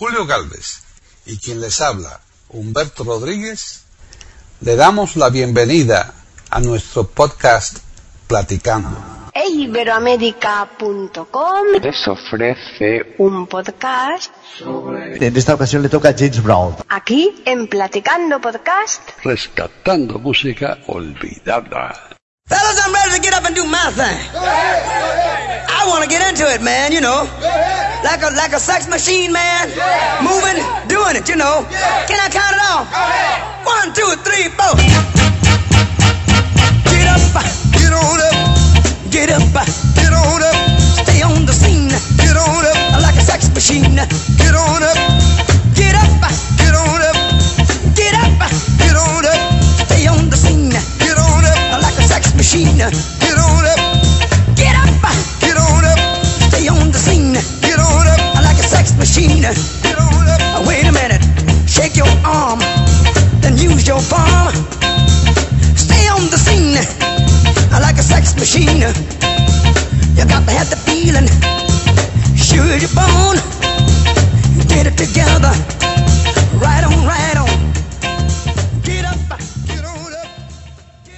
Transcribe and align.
Julio 0.00 0.24
Galvez 0.24 0.80
y 1.26 1.36
quien 1.36 1.60
les 1.60 1.82
habla, 1.82 2.20
Humberto 2.48 3.04
Rodríguez, 3.04 3.84
le 4.62 4.74
damos 4.74 5.14
la 5.16 5.28
bienvenida 5.28 6.14
a 6.48 6.58
nuestro 6.60 7.06
podcast 7.06 7.80
Platicando. 8.26 8.96
Iberoamérica.com 9.34 11.66
les 11.82 12.08
ofrece 12.08 13.14
un 13.18 13.46
podcast 13.46 14.32
En 15.20 15.36
esta 15.36 15.54
ocasión 15.54 15.82
le 15.82 15.90
toca 15.90 16.08
a 16.08 16.14
James 16.16 16.42
Brown. 16.42 16.76
aquí 16.88 17.42
en 17.44 17.68
Platicando 17.68 18.40
Podcast. 18.40 19.02
Rescatando 19.22 20.18
música 20.18 20.78
olvidada. 20.86 22.09
Fellas, 22.50 22.82
I'm 22.82 22.92
ready 22.92 23.14
to 23.14 23.22
get 23.22 23.32
up 23.32 23.46
and 23.46 23.54
do 23.54 23.62
my 23.62 23.94
thing. 23.94 24.18
I 24.34 25.86
want 25.86 26.02
to 26.02 26.10
get 26.10 26.18
into 26.26 26.50
it, 26.50 26.60
man, 26.60 26.90
you 26.90 27.00
know. 27.00 27.30
Like 28.02 28.26
a 28.26 28.34
like 28.34 28.52
a 28.52 28.58
sex 28.58 28.88
machine, 28.88 29.30
man. 29.30 29.70
Moving, 30.18 30.58
doing 30.90 31.14
it, 31.14 31.28
you 31.30 31.36
know. 31.36 31.62
Can 32.10 32.18
I 32.18 32.26
count 32.26 32.58
it 32.58 32.62
off? 32.66 32.90
One, 33.62 33.94
two, 33.94 34.10
three, 34.26 34.50
four. 34.58 34.74
Get 36.90 37.06
up, 37.06 37.22
get 37.78 37.92
on 37.94 38.18
up. 38.18 38.34
Get 39.14 39.30
up, 39.30 39.46
get 39.94 40.10
on 40.10 40.42
up. 40.42 40.58
Stay 41.06 41.22
on 41.22 41.46
the 41.46 41.54
scene. 41.54 41.94
Get 42.18 42.34
on 42.34 42.66
up. 42.66 42.98
Like 42.98 43.14
a 43.14 43.22
sex 43.22 43.46
machine. 43.54 43.94
Get 43.94 44.54
on 44.58 44.82
up. 44.82 44.98
Get 45.78 45.94
up, 45.94 46.18
get 46.58 46.74
on 46.74 46.98
up. 46.98 47.16
Get 47.94 48.14
up, 48.18 48.34
get 48.82 48.96
on 48.98 49.22
up. 49.22 49.38
Stay 49.86 50.06
on 50.10 50.30
the 50.30 50.39
machine. 52.40 52.78
Get 52.78 53.36
on 53.36 53.64
up. 53.68 53.80
Get 54.56 54.72
up, 54.72 54.88
get 55.44 55.56
on 55.60 55.84
up. 55.84 56.00
Stay 56.48 56.68
on 56.68 56.88
the 56.90 56.96
scene. 56.96 57.34
Get 57.60 57.78
on 57.78 58.06
up. 58.08 58.20
I 58.34 58.40
like 58.40 58.56
a 58.56 58.64
sex 58.64 58.96
machine. 58.96 59.42
Get 59.84 59.98
on 60.00 60.24
up. 60.24 60.66
Wait 60.66 60.88
a 60.88 60.92
minute. 60.92 61.20
Shake 61.68 61.96
your 61.96 62.08
arm. 62.24 62.60
Then 63.44 63.58
use 63.58 63.86
your 63.86 64.00
palm. 64.08 64.54
Stay 65.76 66.08
on 66.08 66.24
the 66.32 66.40
scene. 66.40 66.80
I 67.74 67.78
like 67.78 67.98
a 68.00 68.06
sex 68.12 68.34
machine. 68.40 68.88
You 70.16 70.24
got 70.24 70.40
to 70.48 70.52
have 70.56 70.70
the 70.72 70.80
feeling. 70.88 71.28
Sure 72.48 72.72
you're 72.80 72.96
born. 72.96 73.36
Get 74.72 74.88
it 74.88 74.96
together. 74.96 75.52
Right 76.56 76.84
on, 76.88 77.04
right 77.04 77.19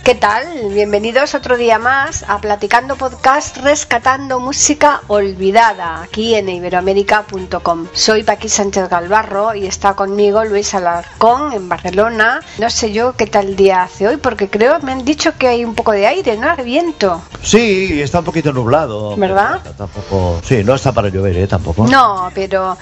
¿Qué 0.04 0.16
tal? 0.16 0.44
Bienvenidos 0.74 1.32
otro 1.36 1.56
día 1.56 1.78
más 1.78 2.24
a 2.26 2.40
Platicando 2.40 2.96
Podcast 2.96 3.58
Rescatando 3.58 4.40
Música 4.40 5.00
Olvidada 5.06 6.02
aquí 6.02 6.34
en 6.34 6.48
iberoamérica.com. 6.48 7.86
Soy 7.92 8.24
Paqui 8.24 8.48
Sánchez 8.48 8.88
Galvarro 8.88 9.54
y 9.54 9.64
está 9.66 9.94
conmigo 9.94 10.44
Luis 10.44 10.74
Alarcón 10.74 11.52
en 11.52 11.68
Barcelona. 11.68 12.40
No 12.58 12.68
sé 12.68 12.90
yo 12.92 13.12
qué 13.12 13.26
tal 13.28 13.54
día 13.54 13.84
hace 13.84 14.08
hoy 14.08 14.16
porque 14.16 14.50
creo 14.50 14.80
me 14.80 14.90
han 14.90 15.04
dicho 15.04 15.34
que 15.38 15.46
hay 15.46 15.64
un 15.64 15.76
poco 15.76 15.92
de 15.92 16.08
aire, 16.08 16.36
¿no? 16.36 16.56
De 16.56 16.64
viento. 16.64 17.22
Sí, 17.40 18.02
está 18.02 18.18
un 18.18 18.24
poquito 18.24 18.52
nublado. 18.52 19.16
¿Verdad? 19.16 19.60
Tampoco, 19.78 20.40
sí, 20.44 20.64
no 20.64 20.74
está 20.74 20.90
para 20.90 21.10
llover, 21.10 21.36
¿eh? 21.36 21.46
Tampoco. 21.46 21.86
No, 21.86 22.28
pero 22.34 22.76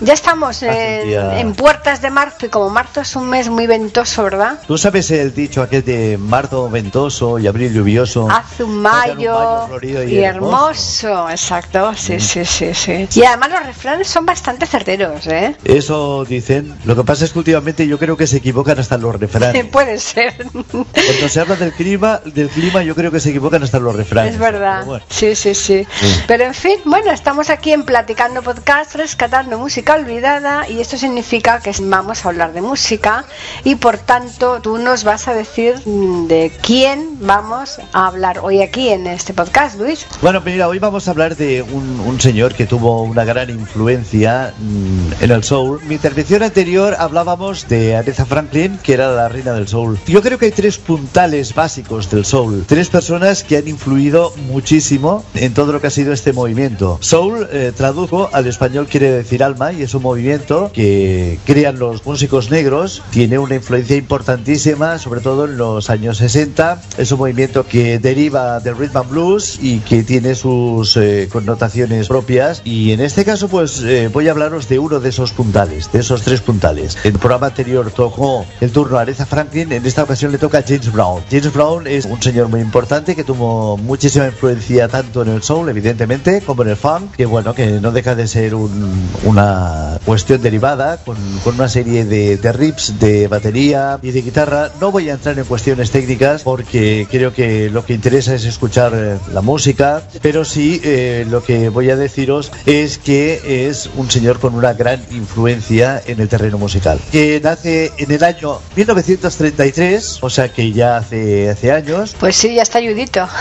ya 0.00 0.12
estamos 0.14 0.62
en, 0.62 1.08
día- 1.08 1.40
en 1.40 1.54
puertas 1.54 2.00
de 2.00 2.10
marzo 2.10 2.46
y 2.46 2.50
como 2.50 2.70
marzo 2.70 3.00
es 3.00 3.16
un 3.16 3.28
mes 3.28 3.48
muy 3.48 3.66
ventoso, 3.66 4.22
¿verdad? 4.22 4.60
Tú 4.64 4.78
sabes 4.78 5.10
el 5.10 5.34
dicho 5.34 5.60
aquel 5.60 5.84
de 5.84 6.18
marzo 6.18 6.51
ventoso 6.70 7.38
y 7.38 7.46
abril 7.46 7.72
lluvioso. 7.72 8.28
Hace 8.30 8.64
un 8.64 8.80
mayo, 8.82 9.66
florido 9.68 10.02
y, 10.04 10.18
hermoso. 10.18 11.28
exacto, 11.30 11.92
sí, 11.94 12.20
sí, 12.20 12.44
sí, 12.44 12.74
sí. 12.74 13.08
Y 13.14 13.24
además 13.24 13.50
los 13.50 13.66
refranes 13.66 14.08
son 14.08 14.26
bastante 14.26 14.66
certeros, 14.66 15.26
¿eh? 15.26 15.56
Eso 15.64 16.24
dicen. 16.24 16.74
Lo 16.84 16.94
que 16.94 17.04
pasa 17.04 17.24
es 17.24 17.32
que 17.32 17.38
últimamente 17.38 17.86
yo 17.86 17.98
creo 17.98 18.16
que 18.16 18.26
se 18.26 18.38
equivocan 18.38 18.78
hasta 18.78 18.98
los 18.98 19.18
refranes. 19.18 19.64
Puede 19.72 19.98
ser, 19.98 20.34
Cuando 20.52 21.28
se 21.28 21.40
habla 21.40 21.56
del 21.56 21.72
clima, 21.72 22.20
del 22.24 22.48
clima 22.48 22.82
yo 22.82 22.94
creo 22.94 23.10
que 23.10 23.20
se 23.20 23.30
equivocan 23.30 23.62
hasta 23.62 23.78
los 23.78 23.94
refranes. 23.96 24.34
es 24.34 24.38
verdad. 24.38 24.84
Bueno. 24.84 25.04
Sí, 25.08 25.34
sí, 25.34 25.54
sí, 25.54 25.86
Sí. 26.00 26.06
Pero 26.26 26.44
en 26.44 26.54
fin, 26.54 26.76
bueno, 26.84 27.10
estamos 27.10 27.48
aquí 27.50 27.72
en 27.72 27.84
Platicando 27.84 28.42
Podcast, 28.42 28.94
rescatando 28.94 29.58
música 29.58 29.94
olvidada 29.94 30.68
y 30.68 30.80
esto 30.80 30.96
significa 30.98 31.60
que 31.60 31.72
vamos 31.80 32.24
a 32.24 32.28
hablar 32.28 32.52
de 32.52 32.60
música 32.60 33.24
y 33.64 33.76
por 33.76 33.98
tanto 33.98 34.60
tú 34.60 34.78
nos 34.78 35.04
vas 35.04 35.28
a 35.28 35.34
decir 35.34 35.80
mm, 35.84 36.26
quién 36.50 37.18
vamos 37.20 37.78
a 37.92 38.06
hablar 38.08 38.40
hoy 38.40 38.62
aquí 38.62 38.88
en 38.88 39.06
este 39.06 39.32
podcast, 39.32 39.78
Luis. 39.78 40.06
Bueno, 40.20 40.40
mira, 40.44 40.66
hoy 40.66 40.78
vamos 40.78 41.06
a 41.06 41.12
hablar 41.12 41.36
de 41.36 41.62
un, 41.62 42.00
un 42.00 42.20
señor 42.20 42.54
que 42.54 42.66
tuvo 42.66 43.02
una 43.02 43.24
gran 43.24 43.50
influencia 43.50 44.52
mm, 44.58 45.22
en 45.22 45.30
el 45.30 45.44
soul. 45.44 45.80
Mi 45.86 45.94
intervención 45.94 46.42
anterior 46.42 46.96
hablábamos 46.98 47.68
de 47.68 47.96
Aretha 47.96 48.24
Franklin, 48.24 48.78
que 48.82 48.94
era 48.94 49.12
la 49.12 49.28
reina 49.28 49.52
del 49.52 49.68
soul. 49.68 49.98
Yo 50.06 50.20
creo 50.22 50.38
que 50.38 50.46
hay 50.46 50.52
tres 50.52 50.78
puntales 50.78 51.54
básicos 51.54 52.10
del 52.10 52.24
soul. 52.24 52.64
Tres 52.66 52.88
personas 52.88 53.44
que 53.44 53.58
han 53.58 53.68
influido 53.68 54.32
muchísimo 54.48 55.24
en 55.34 55.54
todo 55.54 55.72
lo 55.72 55.80
que 55.80 55.86
ha 55.86 55.90
sido 55.90 56.12
este 56.12 56.32
movimiento. 56.32 56.98
Soul, 57.00 57.46
eh, 57.52 57.72
tradujo 57.76 58.30
al 58.32 58.46
español, 58.46 58.88
quiere 58.90 59.10
decir 59.10 59.44
alma, 59.44 59.72
y 59.72 59.82
es 59.82 59.94
un 59.94 60.02
movimiento 60.02 60.70
que 60.72 61.38
crean 61.46 61.78
los 61.78 62.04
músicos 62.04 62.50
negros. 62.50 63.02
Tiene 63.10 63.38
una 63.38 63.54
influencia 63.54 63.96
importantísima, 63.96 64.98
sobre 64.98 65.20
todo 65.20 65.44
en 65.44 65.56
los 65.56 65.88
años 65.88 66.18
60. 66.18 66.31
Es 66.34 67.12
un 67.12 67.18
movimiento 67.18 67.66
que 67.66 67.98
deriva 67.98 68.58
del 68.60 68.76
rhythm 68.76 68.96
and 68.96 69.10
blues 69.10 69.58
y 69.60 69.80
que 69.80 70.02
tiene 70.02 70.34
sus 70.34 70.96
eh, 70.96 71.28
connotaciones 71.30 72.08
propias. 72.08 72.62
Y 72.64 72.92
en 72.92 73.00
este 73.00 73.24
caso, 73.24 73.48
pues 73.48 73.82
eh, 73.82 74.08
voy 74.10 74.28
a 74.28 74.30
hablaros 74.30 74.66
de 74.68 74.78
uno 74.78 74.98
de 74.98 75.10
esos 75.10 75.32
puntales, 75.32 75.92
de 75.92 75.98
esos 76.00 76.22
tres 76.22 76.40
puntales. 76.40 76.96
En 77.04 77.12
el 77.14 77.18
programa 77.18 77.48
anterior 77.48 77.90
tocó 77.90 78.46
el 78.62 78.70
turno 78.72 78.96
a 78.98 79.02
Aretha 79.02 79.26
Franklin, 79.26 79.72
en 79.72 79.84
esta 79.84 80.04
ocasión 80.04 80.32
le 80.32 80.38
toca 80.38 80.58
a 80.58 80.62
James 80.62 80.90
Brown. 80.90 81.22
James 81.30 81.52
Brown 81.52 81.86
es 81.86 82.06
un 82.06 82.22
señor 82.22 82.48
muy 82.48 82.60
importante 82.60 83.14
que 83.14 83.24
tuvo 83.24 83.76
muchísima 83.76 84.26
influencia 84.26 84.88
tanto 84.88 85.20
en 85.22 85.28
el 85.28 85.42
soul, 85.42 85.68
evidentemente, 85.68 86.40
como 86.40 86.62
en 86.62 86.70
el 86.70 86.76
funk, 86.76 87.12
que 87.14 87.26
bueno, 87.26 87.54
que 87.54 87.66
no 87.80 87.92
deja 87.92 88.14
de 88.14 88.26
ser 88.26 88.54
un- 88.54 89.06
una 89.24 89.98
cuestión 90.06 90.40
derivada 90.40 90.96
con, 90.98 91.16
con 91.44 91.56
una 91.56 91.68
serie 91.68 92.06
de, 92.06 92.38
de 92.38 92.52
riffs 92.52 92.98
de 92.98 93.28
batería 93.28 93.98
y 94.02 94.12
de 94.12 94.22
guitarra. 94.22 94.70
No 94.80 94.90
voy 94.90 95.10
a 95.10 95.14
entrar 95.14 95.38
en 95.38 95.44
cuestiones 95.44 95.90
técnicas 95.90 96.21
porque 96.44 97.06
creo 97.10 97.32
que 97.32 97.68
lo 97.70 97.84
que 97.84 97.94
interesa 97.94 98.34
es 98.34 98.44
escuchar 98.44 98.92
eh, 98.94 99.18
la 99.32 99.40
música, 99.40 100.02
pero 100.20 100.44
sí 100.44 100.80
eh, 100.84 101.26
lo 101.28 101.42
que 101.42 101.68
voy 101.68 101.90
a 101.90 101.96
deciros 101.96 102.52
es 102.66 102.98
que 102.98 103.68
es 103.68 103.90
un 103.96 104.10
señor 104.10 104.38
con 104.38 104.54
una 104.54 104.72
gran 104.72 105.04
influencia 105.10 106.00
en 106.06 106.20
el 106.20 106.28
terreno 106.28 106.58
musical. 106.58 107.00
Que 107.10 107.40
nace 107.42 107.92
en 107.98 108.10
el 108.12 108.22
año 108.22 108.60
1933, 108.76 110.18
o 110.20 110.30
sea 110.30 110.52
que 110.52 110.72
ya 110.72 110.98
hace, 110.98 111.50
hace 111.50 111.72
años, 111.72 112.14
Pues 112.20 112.36
sí, 112.36 112.54
ya 112.54 112.62
está 112.62 112.78
ayudito. 112.78 113.26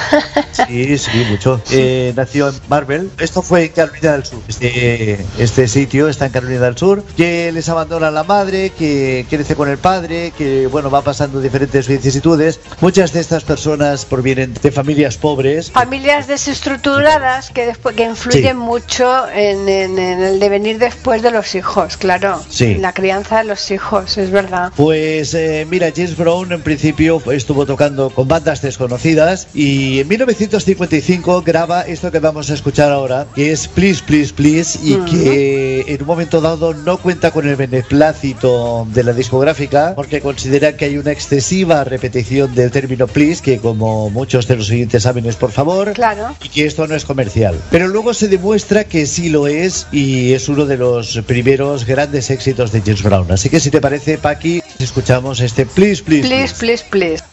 Sí, 0.68 0.98
sí, 0.98 1.26
mucho. 1.30 1.62
Eh, 1.72 2.14
nació 2.16 2.50
en 2.50 2.56
Marvel. 2.68 3.10
Esto 3.20 3.42
fue 3.42 3.66
en 3.66 3.72
Carolina 3.72 4.14
del 4.14 4.26
Sur. 4.26 4.40
Este, 4.48 5.26
este 5.38 5.68
sitio 5.68 6.10
está 6.10 6.26
en 6.26 6.32
Carolina 6.32 6.62
del 6.62 6.78
Sur. 6.78 7.04
Que 7.16 7.52
les 7.52 7.70
abandona 7.70 8.12
la 8.12 8.24
madre, 8.24 8.72
que 8.72 9.26
crece 9.30 9.56
con 9.56 9.70
el 9.70 9.78
padre, 9.78 10.34
que 10.38 10.68
bueno, 10.68 10.90
va 10.90 11.02
pasando 11.02 11.40
diferentes 11.40 11.88
vicisitudes. 11.88 12.60
Muchas 12.80 13.14
de 13.14 13.20
estas 13.20 13.44
personas 13.44 14.06
provienen 14.06 14.54
de 14.62 14.72
familias 14.72 15.18
pobres. 15.18 15.72
Familias 15.72 16.28
desestructuradas 16.28 17.50
que 17.52 17.66
después 17.66 17.96
que 17.96 18.06
influyen 18.06 18.42
Sí. 18.52 18.54
mucho 18.54 19.30
en, 19.30 19.68
en- 19.70 20.00
en 20.00 20.24
el 20.24 20.40
devenir 20.40 20.80
después 20.80 21.22
de 21.22 21.32
los 21.32 21.54
hijos, 21.56 21.98
claro. 21.98 22.42
Sí. 22.50 22.66
En 22.66 22.82
la 22.82 22.94
crianza 22.94 23.40
de 23.40 23.44
los 23.46 23.70
hijos, 23.72 24.18
es 24.18 24.32
verdad. 24.32 24.72
Pues 24.76 25.34
eh, 25.34 25.68
mira, 25.70 25.92
James 25.96 26.16
Brown 26.18 26.52
en 26.52 26.62
principio 26.62 27.22
estuvo 27.32 27.66
tocando 27.66 28.10
con 28.10 28.28
bandas 28.28 28.62
desconocidas 28.62 29.48
y 29.54 30.00
en 30.00 30.08
1955 30.08 31.42
graba 31.44 31.82
esto 31.82 32.12
que 32.12 32.20
vamos 32.20 32.50
a 32.50 32.54
escuchar 32.54 32.92
ahora, 32.92 33.28
que 33.36 33.52
es 33.52 33.68
Please, 33.68 34.02
Please, 34.06 34.34
Please, 34.34 34.80
y 34.82 34.96
que 35.10 35.86
en 35.88 36.02
un 36.02 36.08
momento 36.08 36.42
dado 36.42 36.74
no 36.74 36.98
cuenta 36.98 37.32
con 37.32 37.48
el 37.48 37.56
beneplácito 37.56 38.88
de 38.94 39.04
la 39.04 39.14
discográfica 39.14 39.94
porque 39.96 40.22
considera 40.22 40.76
que 40.78 40.86
hay 40.86 40.98
una 40.98 41.12
excesiva 41.12 41.84
repetición 41.84 42.54
del 42.62 42.72
término 42.72 43.08
please, 43.08 43.42
que 43.42 43.60
como 43.60 44.10
muchos 44.10 44.48
de 44.48 44.56
los 44.56 44.68
siguientes 44.68 45.04
saben 45.04 45.26
es 45.26 45.36
por 45.36 45.52
favor, 45.52 45.94
Claro. 45.94 46.36
y 46.44 46.50
que 46.50 46.66
esto 46.66 46.88
no 46.88 46.96
es 46.96 47.06
comercial. 47.06 47.60
Pero 47.72 47.88
luego 47.88 48.14
se 48.14 48.28
demuestra 48.28 48.84
que 48.84 49.06
sí 49.06 49.30
lo 49.30 49.48
es 49.48 49.88
y 49.92 50.34
es 50.34 50.50
uno 50.50 50.66
de 50.66 50.78
los 50.78 51.20
primeros 51.26 51.86
grandes 51.86 52.30
éxitos 52.30 52.72
de 52.72 52.82
James 52.82 53.04
Brown. 53.04 53.32
Así 53.32 53.50
que 53.50 53.60
si 53.60 53.70
te 53.72 53.82
parece, 53.82 54.18
Paqui, 54.18 54.62
escuchamos 54.80 55.40
este 55.42 55.66
Please, 55.66 56.04
Please, 56.04 56.28
Please, 56.28 56.54
please, 56.58 56.84
please. 56.90 57.24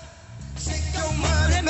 Your 0.94 1.12
money 1.18 1.62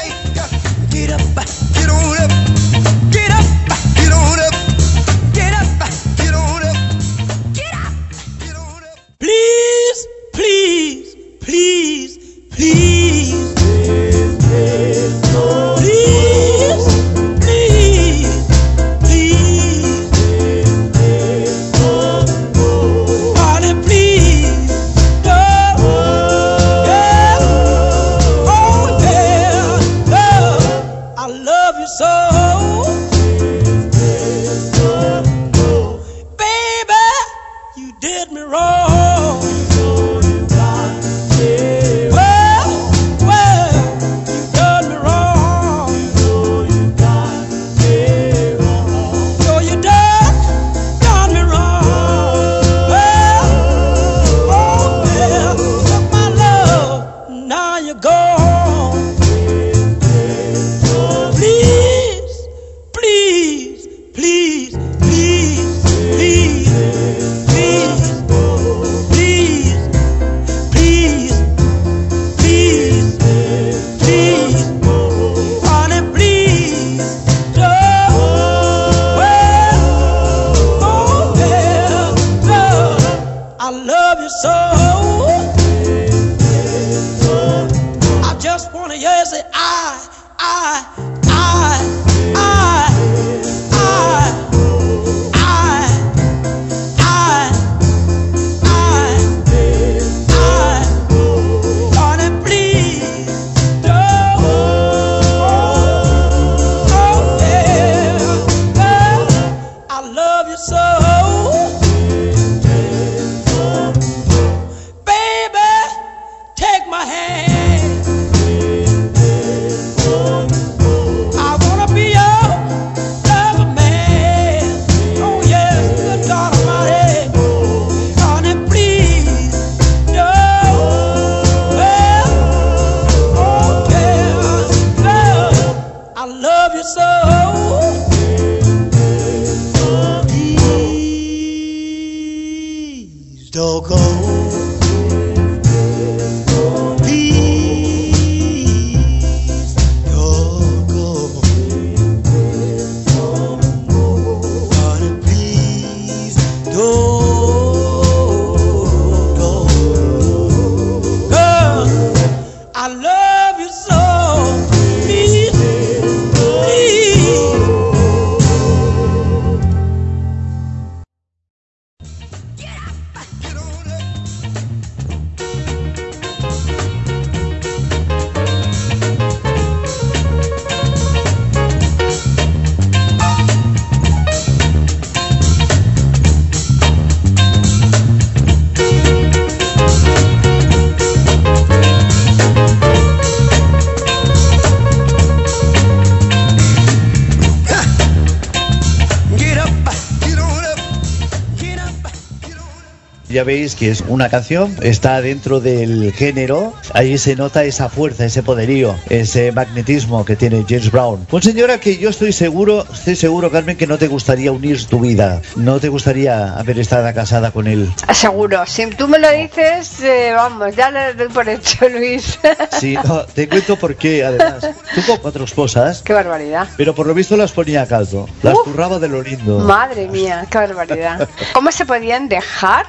veis 203.48 203.74
que 203.74 203.90
es 203.90 204.04
una 204.06 204.28
canción, 204.28 204.76
está 204.82 205.22
dentro 205.22 205.58
del 205.58 206.12
género, 206.12 206.74
ahí 206.94 207.18
se 207.18 207.36
nota 207.36 207.64
esa 207.64 207.88
fuerza, 207.88 208.24
ese 208.24 208.42
poderío, 208.42 208.94
ese 209.08 209.52
magnetismo 209.52 210.24
que 210.24 210.36
tiene 210.36 210.64
James 210.68 210.90
Brown. 210.90 211.26
Un 211.30 211.42
señor 211.42 211.70
al 211.70 211.80
que 211.80 211.96
yo 211.96 212.10
estoy 212.10 212.32
seguro, 212.32 212.86
estoy 212.92 213.16
seguro, 213.16 213.50
Carmen, 213.50 213.76
que 213.76 213.86
no 213.86 213.98
te 213.98 214.08
gustaría 214.08 214.52
unir 214.52 214.84
tu 214.86 215.00
vida, 215.00 215.40
no 215.56 215.80
te 215.80 215.88
gustaría 215.88 216.54
haber 216.54 216.78
estado 216.78 217.12
casada 217.14 217.50
con 217.50 217.66
él. 217.66 217.90
Seguro, 218.12 218.64
si 218.66 218.86
tú 218.86 219.08
me 219.08 219.18
lo 219.18 219.30
dices, 219.30 220.00
eh, 220.02 220.32
vamos, 220.34 220.74
ya 220.74 220.90
lo 220.90 221.14
doy 221.14 221.28
por 221.28 221.48
hecho, 221.48 221.88
Luis. 221.88 222.38
Sí, 222.78 222.96
no, 223.04 223.24
te 223.24 223.48
cuento 223.48 223.76
por 223.76 223.96
qué, 223.96 224.24
además. 224.24 224.68
Tuvo 224.94 225.18
cuatro 225.18 225.44
esposas, 225.44 226.02
qué 226.02 226.12
barbaridad. 226.12 226.68
pero 226.76 226.94
por 226.94 227.06
lo 227.06 227.14
visto 227.14 227.36
las 227.36 227.50
ponía 227.52 227.82
a 227.82 227.86
caldo, 227.86 228.28
las 228.42 228.56
curraba 228.58 228.98
de 228.98 229.08
lo 229.08 229.22
lindo. 229.22 229.60
Madre 229.60 230.06
mía, 230.06 230.46
qué 230.50 230.58
barbaridad. 230.58 231.28
¿Cómo 231.54 231.72
se 231.72 231.86
podían 231.86 232.28
dejar? 232.28 232.86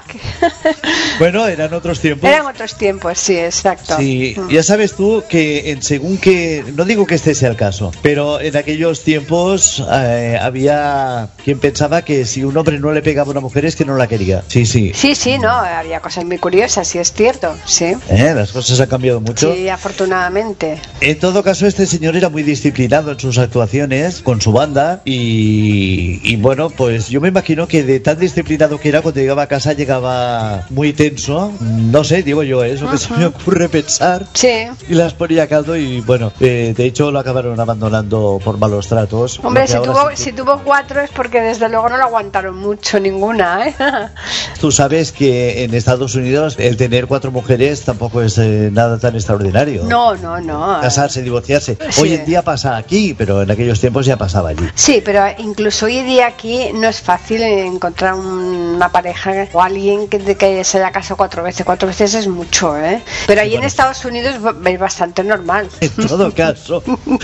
Bueno, 1.17 1.47
eran 1.47 1.73
otros 1.73 1.99
tiempos. 1.99 2.29
Eran 2.29 2.45
otros 2.45 2.75
tiempos, 2.75 3.17
sí, 3.17 3.37
exacto. 3.37 3.95
Sí, 3.99 4.35
Mm. 4.37 4.49
ya 4.49 4.63
sabes 4.63 4.93
tú 4.93 5.23
que 5.29 5.71
en 5.71 5.81
según 5.81 6.17
que, 6.17 6.63
no 6.75 6.85
digo 6.85 7.05
que 7.05 7.15
este 7.15 7.33
sea 7.35 7.49
el 7.49 7.55
caso, 7.55 7.91
pero 8.01 8.39
en 8.41 8.55
aquellos 8.57 9.03
tiempos 9.03 9.83
eh, 9.91 10.37
había 10.41 11.29
quien 11.43 11.59
pensaba 11.59 12.03
que 12.03 12.25
si 12.25 12.43
un 12.43 12.55
hombre 12.57 12.79
no 12.79 12.91
le 12.91 13.01
pegaba 13.01 13.29
a 13.29 13.31
una 13.31 13.39
mujer 13.41 13.65
es 13.65 13.75
que 13.75 13.85
no 13.85 13.95
la 13.97 14.07
quería. 14.07 14.43
Sí, 14.47 14.65
sí. 14.65 14.91
Sí, 14.95 15.15
sí, 15.15 15.37
no, 15.37 15.49
había 15.49 15.99
cosas 15.99 16.25
muy 16.25 16.37
curiosas, 16.37 16.87
sí 16.87 16.97
es 16.99 17.11
cierto, 17.13 17.55
sí. 17.65 17.93
Eh, 18.09 18.33
Las 18.35 18.51
cosas 18.51 18.79
han 18.79 18.87
cambiado 18.87 19.19
mucho. 19.21 19.53
Sí, 19.53 19.67
afortunadamente. 19.69 20.79
En 21.01 21.19
todo 21.19 21.43
caso, 21.43 21.67
este 21.67 21.85
señor 21.85 22.15
era 22.15 22.29
muy 22.29 22.43
disciplinado 22.43 23.11
en 23.11 23.19
sus 23.19 23.37
actuaciones 23.37 24.21
con 24.21 24.41
su 24.41 24.51
banda 24.51 25.01
y, 25.05 26.19
y 26.23 26.35
bueno, 26.37 26.69
pues 26.69 27.09
yo 27.09 27.21
me 27.21 27.27
imagino 27.27 27.67
que 27.67 27.83
de 27.83 27.99
tan 27.99 28.19
disciplinado 28.19 28.79
que 28.79 28.89
era 28.89 29.01
cuando 29.01 29.19
llegaba 29.21 29.43
a 29.43 29.47
casa 29.47 29.73
llegaba 29.73 30.65
muy 30.69 30.93
tenso. 30.93 31.51
No 31.61 32.03
sé, 32.03 32.23
digo 32.23 32.43
yo, 32.43 32.63
¿eh? 32.63 32.71
eso 32.73 32.89
que 32.89 32.97
se 32.97 33.13
me 33.13 33.25
ocurre 33.25 33.69
pensar. 33.81 34.25
Sí. 34.33 34.67
Y 34.87 34.93
las 34.93 35.13
ponía 35.13 35.43
a 35.43 35.47
caldo 35.47 35.75
y 35.75 36.01
bueno, 36.01 36.31
eh, 36.39 36.73
de 36.75 36.85
hecho 36.85 37.11
lo 37.11 37.19
acabaron 37.19 37.59
abandonando 37.59 38.39
por 38.43 38.57
malos 38.57 38.87
tratos. 38.87 39.39
Hombre, 39.43 39.67
si 39.67 39.77
tuvo, 39.81 40.09
sí 40.15 40.29
si 40.29 40.31
tuvo 40.33 40.61
cuatro 40.63 41.01
es 41.01 41.09
porque 41.09 41.41
desde 41.41 41.69
luego 41.69 41.89
no 41.89 41.97
lo 41.97 42.03
aguantaron 42.03 42.57
mucho 42.57 42.99
ninguna, 42.99 43.67
¿eh? 43.67 43.75
Tú 44.59 44.71
sabes 44.71 45.11
que 45.11 45.63
en 45.63 45.73
Estados 45.73 46.15
Unidos 46.15 46.55
el 46.59 46.77
tener 46.77 47.07
cuatro 47.07 47.31
mujeres 47.31 47.81
tampoco 47.81 48.21
es 48.21 48.37
eh, 48.37 48.69
nada 48.71 48.99
tan 48.99 49.15
extraordinario. 49.15 49.83
No, 49.85 50.15
no, 50.15 50.39
no. 50.39 50.79
Casarse, 50.81 51.21
divorciarse. 51.21 51.77
Sí. 51.89 52.01
Hoy 52.01 52.13
en 52.13 52.25
día 52.25 52.41
pasa 52.43 52.75
aquí, 52.77 53.15
pero 53.17 53.41
en 53.41 53.51
aquellos 53.51 53.79
tiempos 53.79 54.05
ya 54.05 54.17
pasaba 54.17 54.49
allí. 54.49 54.67
Sí, 54.75 55.01
pero 55.03 55.23
incluso 55.37 55.85
hoy 55.85 55.97
en 55.97 56.05
día 56.05 56.27
aquí 56.27 56.71
no 56.73 56.87
es 56.87 57.01
fácil 57.01 57.41
encontrar 57.41 58.13
una 58.15 58.89
pareja 58.89 59.47
o 59.53 59.61
alguien 59.61 60.07
que, 60.07 60.19
que 60.35 60.63
se 60.63 60.77
haya 60.77 60.91
casado 60.91 61.17
cuatro 61.17 61.43
veces. 61.43 61.65
Cuatro 61.65 61.87
veces 61.87 62.13
es 62.13 62.27
mucho, 62.27 62.77
¿eh? 62.77 63.01
Pero 63.25 63.41
ahí 63.41 63.53
en 63.53 63.61
bueno. 63.61 63.67
Estados 63.69 64.03
Unidos 64.03 64.35
es 64.65 64.79
bastante 64.79 65.23
normal. 65.23 65.69
En 65.99 66.07
todo 66.07 66.33
caso, 66.33 66.83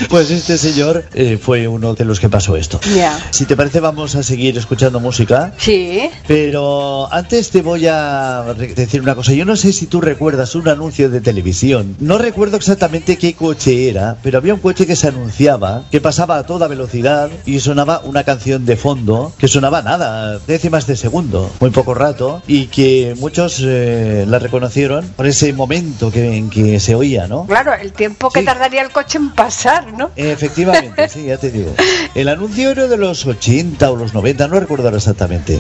pues 0.10 0.32
este 0.32 0.58
señor 0.58 1.06
eh, 1.14 1.38
fue 1.42 1.68
uno 1.68 1.94
de 1.94 2.06
los 2.06 2.20
que 2.20 2.30
pasó 2.30 2.56
esto. 2.56 2.80
Ya. 2.96 3.18
Si 3.32 3.46
te 3.46 3.56
parece, 3.56 3.80
vamos 3.80 4.16
a 4.16 4.24
seguir 4.24 4.58
escuchando 4.58 5.00
música. 5.00 5.54
Sí. 5.58 6.10
Pero 6.28 7.12
antes 7.12 7.50
te 7.52 7.62
voy 7.62 7.88
a 7.88 8.44
decir 8.76 9.02
una 9.02 9.16
cosa. 9.16 9.34
Yo 9.34 9.46
no 9.46 9.56
sé 9.56 9.72
si 9.74 9.88
tú 9.88 10.02
recuerdas 10.02 10.56
un 10.56 10.68
anuncio 10.68 11.10
de 11.10 11.22
televisión. 11.22 11.96
No 12.00 12.18
recuerdo 12.18 12.58
exactamente 12.58 13.18
qué 13.18 13.34
coche 13.34 13.90
era, 13.90 14.18
pero 14.22 14.38
había 14.38 14.54
un 14.54 14.60
coche 14.60 14.86
que 14.86 14.96
se 14.96 15.08
anunciaba, 15.08 15.84
que 15.92 16.02
pasaba 16.02 16.38
a 16.38 16.44
toda 16.44 16.68
velocidad 16.68 17.30
y 17.46 17.60
sonaba 17.60 18.02
una 18.04 18.24
canción 18.24 18.66
de 18.66 18.76
fondo 18.76 19.34
que 19.38 19.48
sonaba 19.48 19.82
nada, 19.82 20.40
décimas 20.48 20.88
de 20.88 20.96
segundo, 20.96 21.52
muy 21.60 21.72
poco 21.72 21.94
rato, 21.94 22.42
y 22.48 22.68
que 22.68 23.16
muchos 23.20 23.62
eh, 23.64 24.26
la 24.28 24.40
reconocieron 24.40 25.06
por 25.16 25.26
ese 25.26 25.54
momento 25.54 26.12
que, 26.12 26.35
en 26.36 26.50
que 26.50 26.80
se 26.80 26.96
oía, 26.96 27.28
¿no? 27.28 27.46
Claro, 27.46 27.74
el 27.74 27.92
tiempo 27.94 28.30
que 28.30 28.42
Sí. 28.42 28.46
tardaría 28.46 28.82
el 28.82 28.92
coche 28.92 29.18
en 29.18 29.32
pasar, 29.32 29.94
¿no? 29.94 30.12
Efectivamente, 30.16 31.08
sí, 31.10 31.26
ya 31.26 31.38
te 31.38 31.52
digo. 31.52 31.74
El 32.14 32.30
anuncio 32.30 32.70
era 32.72 32.88
de 32.88 32.98
los 32.98 33.26
80 33.26 33.92
o 33.92 33.96
los 33.96 34.14
90, 34.14 34.48
no 34.48 34.60
recuerdo 34.60 34.90
exactamente. 34.96 35.60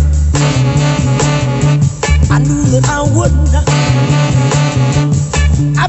I 2.29 2.37
knew 2.39 2.63
that 2.71 2.85
I 2.89 3.01
would 3.15 3.33
not. 3.51 4.52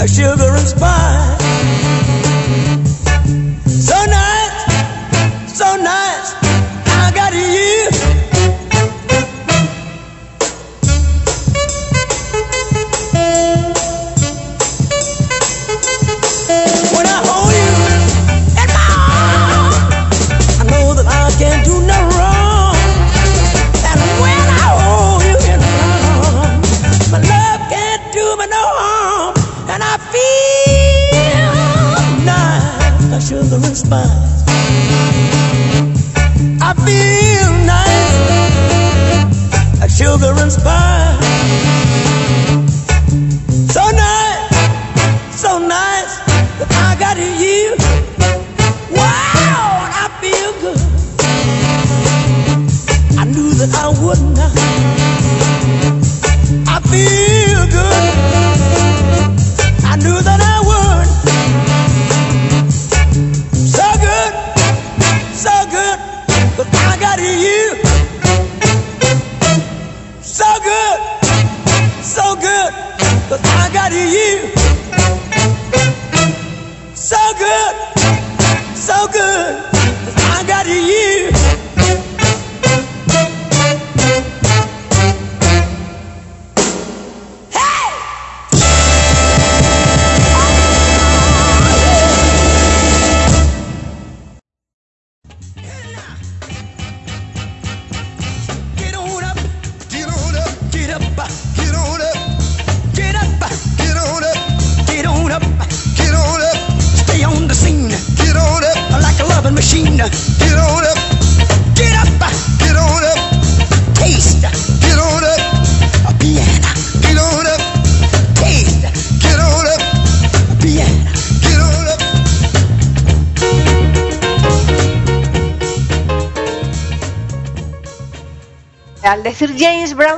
Like 0.00 0.08
sugar 0.08 0.56
and 0.56 0.66
spice. 0.66 1.29
Good, 77.40 78.76
so 78.76 79.08
good, 79.08 79.69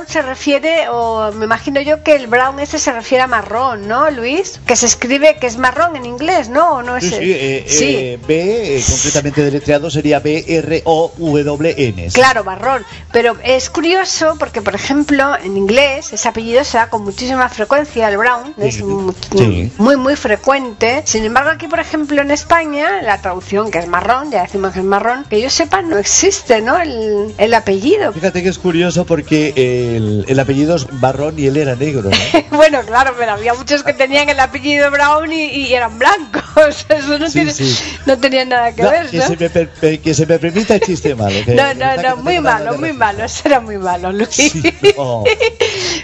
Brown 0.03 0.07
se 0.07 0.21
refiere, 0.21 0.87
o 0.89 1.31
me 1.31 1.45
imagino 1.45 1.79
yo 1.81 2.03
que 2.03 2.15
el 2.15 2.27
Brown 2.27 2.59
ese 2.59 2.77
se 2.79 2.91
refiere 2.91 3.23
a 3.23 3.27
marrón, 3.27 3.87
¿no, 3.87 4.09
Luis? 4.11 4.59
Que 4.65 4.75
se 4.75 4.85
escribe 4.85 5.37
que 5.39 5.47
es 5.47 5.57
marrón 5.57 5.95
en 5.95 6.05
inglés, 6.05 6.49
¿no? 6.49 6.73
¿O 6.75 6.81
no 6.83 6.97
es 6.97 7.03
Sí, 7.05 7.09
sí, 7.11 7.17
eh, 7.21 7.65
sí. 7.67 7.95
eh, 7.95 8.19
B, 8.27 8.77
eh, 8.77 8.83
concretamente 8.89 9.43
deletreado, 9.43 9.89
sería 9.89 10.19
B-R-O-W-N. 10.19 12.07
Claro, 12.13 12.43
marrón. 12.43 12.85
Pero 13.11 13.37
es 13.43 13.69
curioso 13.69 14.35
porque, 14.39 14.61
por 14.61 14.75
ejemplo, 14.75 15.37
en 15.41 15.57
inglés 15.57 16.11
ese 16.13 16.27
apellido 16.27 16.63
se 16.63 16.77
da 16.77 16.89
con 16.89 17.03
muchísima 17.03 17.47
frecuencia, 17.49 18.09
el 18.09 18.17
Brown, 18.17 18.53
es 18.57 18.81
muy, 18.81 19.95
muy 19.97 20.15
frecuente. 20.15 21.01
Sin 21.05 21.23
embargo, 21.23 21.49
aquí, 21.51 21.67
por 21.67 21.79
ejemplo, 21.79 22.21
en 22.21 22.31
España, 22.31 23.01
la 23.01 23.21
traducción 23.21 23.71
que 23.71 23.79
es 23.79 23.87
marrón, 23.87 24.31
ya 24.31 24.43
decimos 24.43 24.73
que 24.73 24.79
es 24.79 24.85
marrón, 24.85 25.25
que 25.29 25.41
yo 25.41 25.49
sepa, 25.49 25.81
no 25.81 25.97
existe, 25.97 26.61
¿no? 26.61 26.79
El, 26.79 27.33
el 27.37 27.53
apellido. 27.53 28.11
Fíjate 28.13 28.41
que 28.43 28.49
es 28.49 28.57
curioso 28.59 29.05
porque 29.05 29.53
el, 29.95 30.25
el 30.27 30.39
apellido 30.39 30.75
es 30.75 30.91
marrón 30.93 31.37
y 31.37 31.47
él 31.47 31.57
era 31.57 31.75
negro, 31.75 32.09
¿no? 32.09 32.39
Bueno, 32.57 32.81
claro, 32.85 33.13
pero 33.17 33.31
había 33.33 33.53
muchos 33.53 33.83
que 33.83 33.93
tenían 33.93 34.29
el 34.29 34.39
apellido 34.39 34.89
Brown 34.91 35.31
y, 35.31 35.45
y 35.45 35.73
eran 35.73 35.97
blancos. 35.99 36.85
Eso 36.89 37.17
no, 37.19 37.27
Sí, 37.27 37.33
tiene, 37.33 37.51
sí. 37.53 37.75
no 38.05 38.17
tenía 38.17 38.45
nada 38.45 38.73
que 38.73 38.83
No, 38.83 38.91
ver, 38.91 39.09
que, 39.09 39.17
¿no? 39.17 39.27
se 39.27 39.37
me 39.37 39.49
per- 39.49 39.99
que 40.01 40.13
se 40.13 40.25
me 40.25 40.39
permita 40.39 40.75
el 40.75 40.81
chiste 40.81 41.15
malo. 41.15 41.35
que 41.45 41.53
No, 41.55 41.73
no, 41.73 42.01
no, 42.01 42.17
muy 42.17 42.39
malo, 42.39 42.77
muy 42.77 42.93
malo, 42.93 43.23
eso 43.25 43.41
era 43.45 43.59
muy 43.59 43.77
malo, 43.77 44.11
Luis. 44.11 44.29
Sí, 44.29 44.61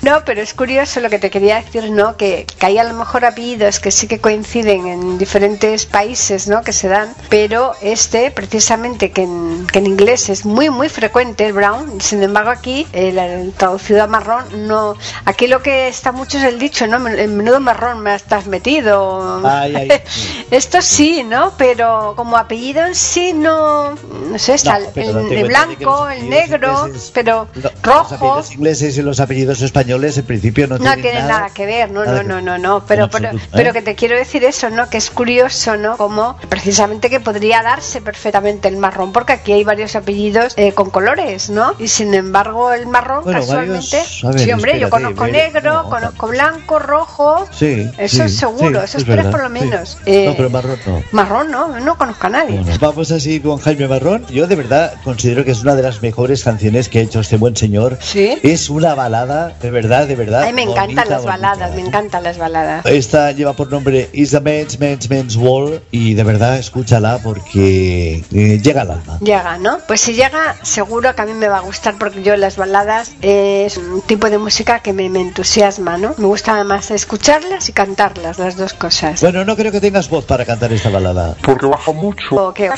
no. 0.01 0.23
Pero 0.25 0.41
es 0.41 0.53
curioso 0.53 0.99
lo 0.99 1.09
que 1.09 1.19
te 1.19 1.29
quería 1.29 1.61
decir, 1.61 1.91
¿no? 1.91 2.15
Que, 2.17 2.45
que 2.57 2.65
hay 2.65 2.77
a 2.77 2.83
lo 2.83 2.93
mejor 2.93 3.25
apellidos 3.25 3.79
que 3.79 3.91
sí 3.91 4.07
que 4.07 4.19
coinciden 4.19 4.87
en 4.87 5.17
diferentes 5.17 5.85
países, 5.85 6.47
¿no? 6.47 6.61
Que 6.61 6.73
se 6.73 6.87
dan, 6.87 7.13
pero 7.29 7.73
este, 7.81 8.31
precisamente, 8.31 9.11
que 9.11 9.23
en, 9.23 9.67
que 9.71 9.79
en 9.79 9.87
inglés 9.87 10.29
es 10.29 10.45
muy, 10.45 10.69
muy 10.69 10.89
frecuente, 10.89 11.45
el 11.45 11.53
brown, 11.53 11.99
sin 12.01 12.23
embargo 12.23 12.49
aquí, 12.51 12.87
el, 12.93 13.17
el 13.17 13.51
traducido 13.53 14.03
a 14.03 14.07
marrón, 14.07 14.67
no. 14.67 14.95
Aquí 15.25 15.47
lo 15.47 15.61
que 15.61 15.87
está 15.87 16.11
mucho 16.11 16.37
es 16.37 16.43
el 16.43 16.59
dicho, 16.59 16.87
¿no? 16.87 17.05
En 17.07 17.35
menudo 17.37 17.59
marrón 17.59 17.99
me 18.01 18.15
estás 18.15 18.45
metido. 18.47 19.41
Ay, 19.47 19.75
ay. 19.75 19.89
Esto 20.51 20.81
sí, 20.81 21.23
¿no? 21.23 21.53
Pero 21.57 22.13
como 22.15 22.37
apellido 22.37 22.85
en 22.85 22.95
sí 22.95 23.33
no, 23.33 23.91
no 23.91 24.37
sé, 24.39 24.53
está 24.55 24.79
No, 24.79 24.85
el, 24.95 25.31
el 25.33 25.47
blanco, 25.47 26.09
el 26.09 26.29
negro, 26.29 26.87
ingleses- 26.87 27.11
pero 27.13 27.47
Lo- 27.55 27.61
Los 27.63 27.81
rojo. 27.83 28.15
apellidos 28.15 28.51
ingleses 28.53 28.97
y 28.97 29.01
los 29.01 29.19
apellidos 29.19 29.61
españoles 29.61 29.88
en 29.89 30.25
principio 30.25 30.67
no, 30.67 30.77
No 30.77 30.93
tiene 30.95 31.19
nada, 31.21 31.49
que 31.53 31.65
ver, 31.65 31.91
no, 31.91 32.05
no, 32.05 32.23
no, 32.23 32.41
no, 32.41 32.57
no, 32.57 32.83
pero, 32.85 33.09
pero, 33.09 33.29
absoluto, 33.29 33.45
¿eh? 33.45 33.49
pero 33.51 33.73
que 33.73 33.81
te 33.81 33.95
quiero 33.95 34.15
decir 34.15 34.43
eso, 34.43 34.69
¿no? 34.69 34.89
Que 34.89 34.97
es 34.97 35.09
curioso, 35.09 35.77
¿no? 35.77 35.97
Como 35.97 36.37
precisamente 36.49 37.09
que 37.09 37.19
podría 37.19 37.63
darse 37.63 38.01
perfectamente 38.01 38.67
el 38.67 38.77
marrón, 38.77 39.11
porque 39.11 39.33
aquí 39.33 39.53
hay 39.53 39.63
varios 39.63 39.95
apellidos 39.95 40.53
eh, 40.57 40.73
con 40.73 40.89
colores, 40.91 41.49
¿no? 41.49 41.73
Y 41.79 41.87
sin 41.87 42.13
embargo 42.13 42.71
el 42.71 42.85
marrón 42.87 43.23
Bueno, 43.23 43.39
casualmente, 43.39 43.97
varios- 43.97 44.23
a 44.23 44.29
ver, 44.31 44.39
sí, 44.39 44.51
hombre, 44.51 44.79
yo 44.79 44.89
conozco 44.89 45.27
negro, 45.27 45.73
no, 45.83 45.89
conozco 45.89 46.27
blanco, 46.27 46.79
rojo, 46.79 47.47
Sí, 47.51 47.89
eso 47.97 48.15
sí, 48.17 48.21
es 48.23 48.37
seguro, 48.37 48.79
esos 48.83 49.01
es 49.01 49.05
tres 49.05 49.17
verdad, 49.17 49.31
por 49.31 49.41
lo 49.43 49.49
menos. 49.49 49.97
Eh, 50.05 50.25
No, 50.27 50.35
pero 50.35 50.49
marrón 50.49 50.79
no. 50.85 51.03
Marrón, 51.11 51.51
no, 51.51 51.79
no 51.79 51.97
conozco 51.97 52.27
a 52.27 52.29
nadie. 52.29 52.59
Bueno, 52.59 52.77
vamos 52.79 53.11
así 53.11 53.39
con 53.39 53.57
Jaime 53.57 53.87
Marrón. 53.87 54.25
Yo 54.27 54.47
de 54.47 54.55
verdad 54.55 54.93
considero 55.03 55.43
que 55.43 55.51
es 55.51 55.61
una 55.61 55.75
de 55.75 55.81
las 55.83 56.01
mejores 56.01 56.43
canciones 56.43 56.89
que 56.89 56.99
ha 56.99 57.01
hecho 57.01 57.19
este 57.21 57.37
buen 57.37 57.55
señor. 57.55 57.97
Sí. 58.01 58.37
Es 58.43 58.69
una 58.69 58.93
balada, 58.95 59.53
de 59.61 59.71
verdad, 59.71 59.78
de 59.87 60.15
verdad. 60.15 60.43
Ay, 60.43 60.53
me 60.53 60.65
bonita, 60.65 60.83
encantan 60.83 61.09
las 61.09 61.23
bonita. 61.23 61.47
baladas, 61.47 61.75
me 61.75 61.81
encantan 61.81 62.23
las 62.23 62.37
baladas. 62.37 62.85
Esta 62.85 63.31
lleva 63.31 63.53
por 63.53 63.71
nombre 63.71 64.09
Is 64.13 64.33
a 64.33 64.39
Men's 64.39 64.79
Men's 64.79 65.09
Men's 65.09 65.35
Wall 65.35 65.81
y 65.91 66.13
de 66.13 66.23
verdad 66.23 66.57
escúchala 66.57 67.19
porque 67.23 68.23
eh, 68.33 68.59
llega 68.61 68.81
al 68.81 68.91
alma. 68.91 69.17
Llega, 69.21 69.57
¿no? 69.57 69.79
Pues 69.87 70.01
si 70.01 70.13
llega, 70.13 70.55
seguro 70.63 71.15
que 71.15 71.21
a 71.21 71.25
mí 71.25 71.33
me 71.33 71.47
va 71.47 71.57
a 71.57 71.61
gustar 71.61 71.95
porque 71.97 72.23
yo 72.23 72.35
las 72.35 72.57
baladas 72.57 73.11
eh, 73.21 73.63
es 73.65 73.77
un 73.77 74.01
tipo 74.01 74.29
de 74.29 74.37
música 74.37 74.79
que 74.79 74.93
me, 74.93 75.09
me 75.09 75.21
entusiasma, 75.21 75.97
¿no? 75.97 76.15
Me 76.17 76.25
gusta 76.27 76.53
además 76.55 76.91
escucharlas 76.91 77.69
y 77.69 77.73
cantarlas, 77.73 78.39
las 78.39 78.57
dos 78.57 78.73
cosas. 78.73 79.21
Bueno, 79.21 79.45
no 79.45 79.55
creo 79.55 79.71
que 79.71 79.79
tengas 79.81 80.09
voz 80.09 80.25
para 80.25 80.45
cantar 80.45 80.73
esta 80.73 80.89
balada. 80.89 81.35
Porque 81.41 81.65
baja 81.65 81.91
mucho. 81.91 82.35
¿O 82.35 82.53
qué? 82.53 82.69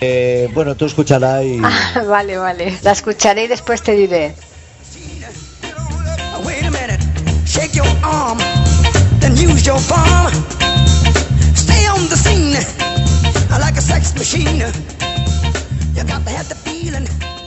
Eh, 0.00 0.48
bueno, 0.54 0.74
tú 0.74 0.86
escúchala 0.86 1.42
y... 1.42 1.60
Ah, 1.94 2.02
vale, 2.06 2.36
vale. 2.36 2.78
La 2.82 2.92
escucharé 2.92 3.44
y 3.44 3.48
después 3.48 3.82
te 3.82 3.92
diré. 3.92 4.34
Shake 7.70 7.84
your 7.84 8.04
arm, 8.04 8.38
then 9.20 9.36
use 9.36 9.66
your 9.66 9.78
palm. 9.88 10.32
Stay 11.54 11.86
on 11.86 12.08
the 12.08 12.16
scene 12.16 12.54
like 13.60 13.76
a 13.76 13.80
sex 13.80 14.14
machine. 14.14 14.60
You 15.94 16.04
got 16.04 16.24
to 16.24 16.30
have 16.30 16.48
the 16.48 16.54
feeling. 16.54 17.39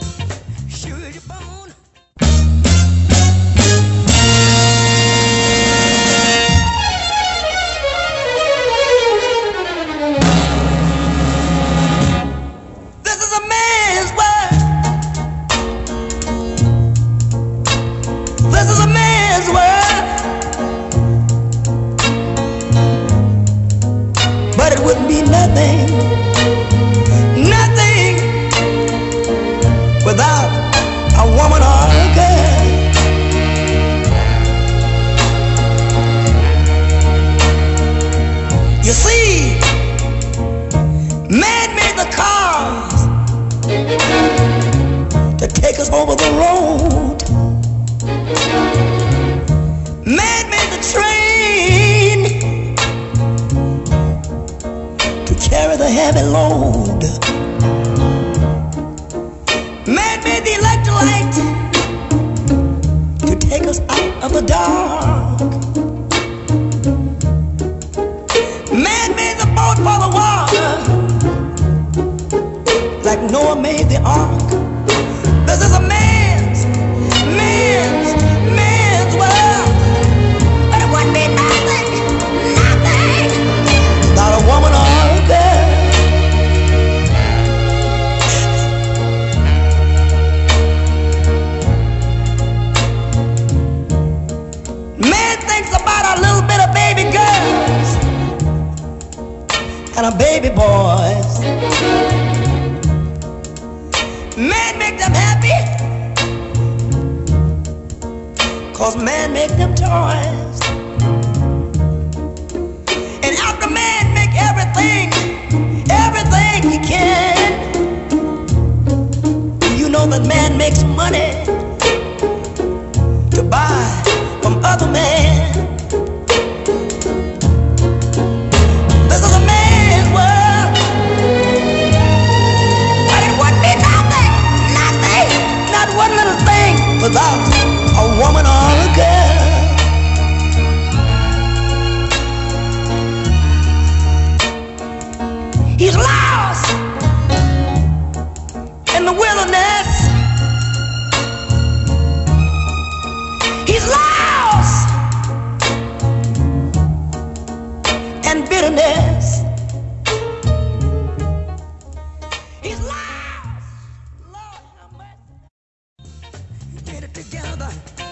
Together. 167.30 168.03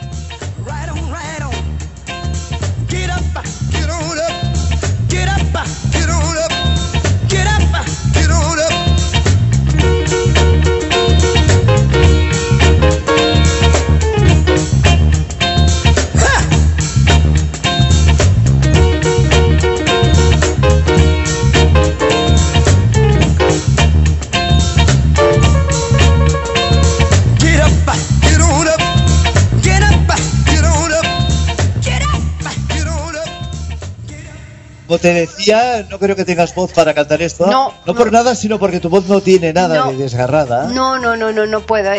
Te 35.02 35.12
decía, 35.12 35.84
no 35.90 35.98
creo 35.98 36.16
que 36.16 36.24
tengas 36.24 36.54
voz 36.54 36.72
para 36.72 36.94
cantar 36.94 37.20
esto. 37.20 37.46
No, 37.46 37.74
No 37.84 37.94
por 37.94 38.06
no. 38.06 38.12
nada, 38.18 38.34
sino 38.34 38.58
porque 38.58 38.80
tu 38.80 38.88
voz 38.88 39.04
no 39.06 39.20
tiene 39.20 39.52
nada 39.52 39.76
No. 39.76 39.90
de 39.92 39.98
desgarrada. 39.98 40.68
No, 40.68 40.98
no, 40.98 41.16
no, 41.16 41.32
no, 41.32 41.46
no 41.46 41.60
puedo. 41.60 41.90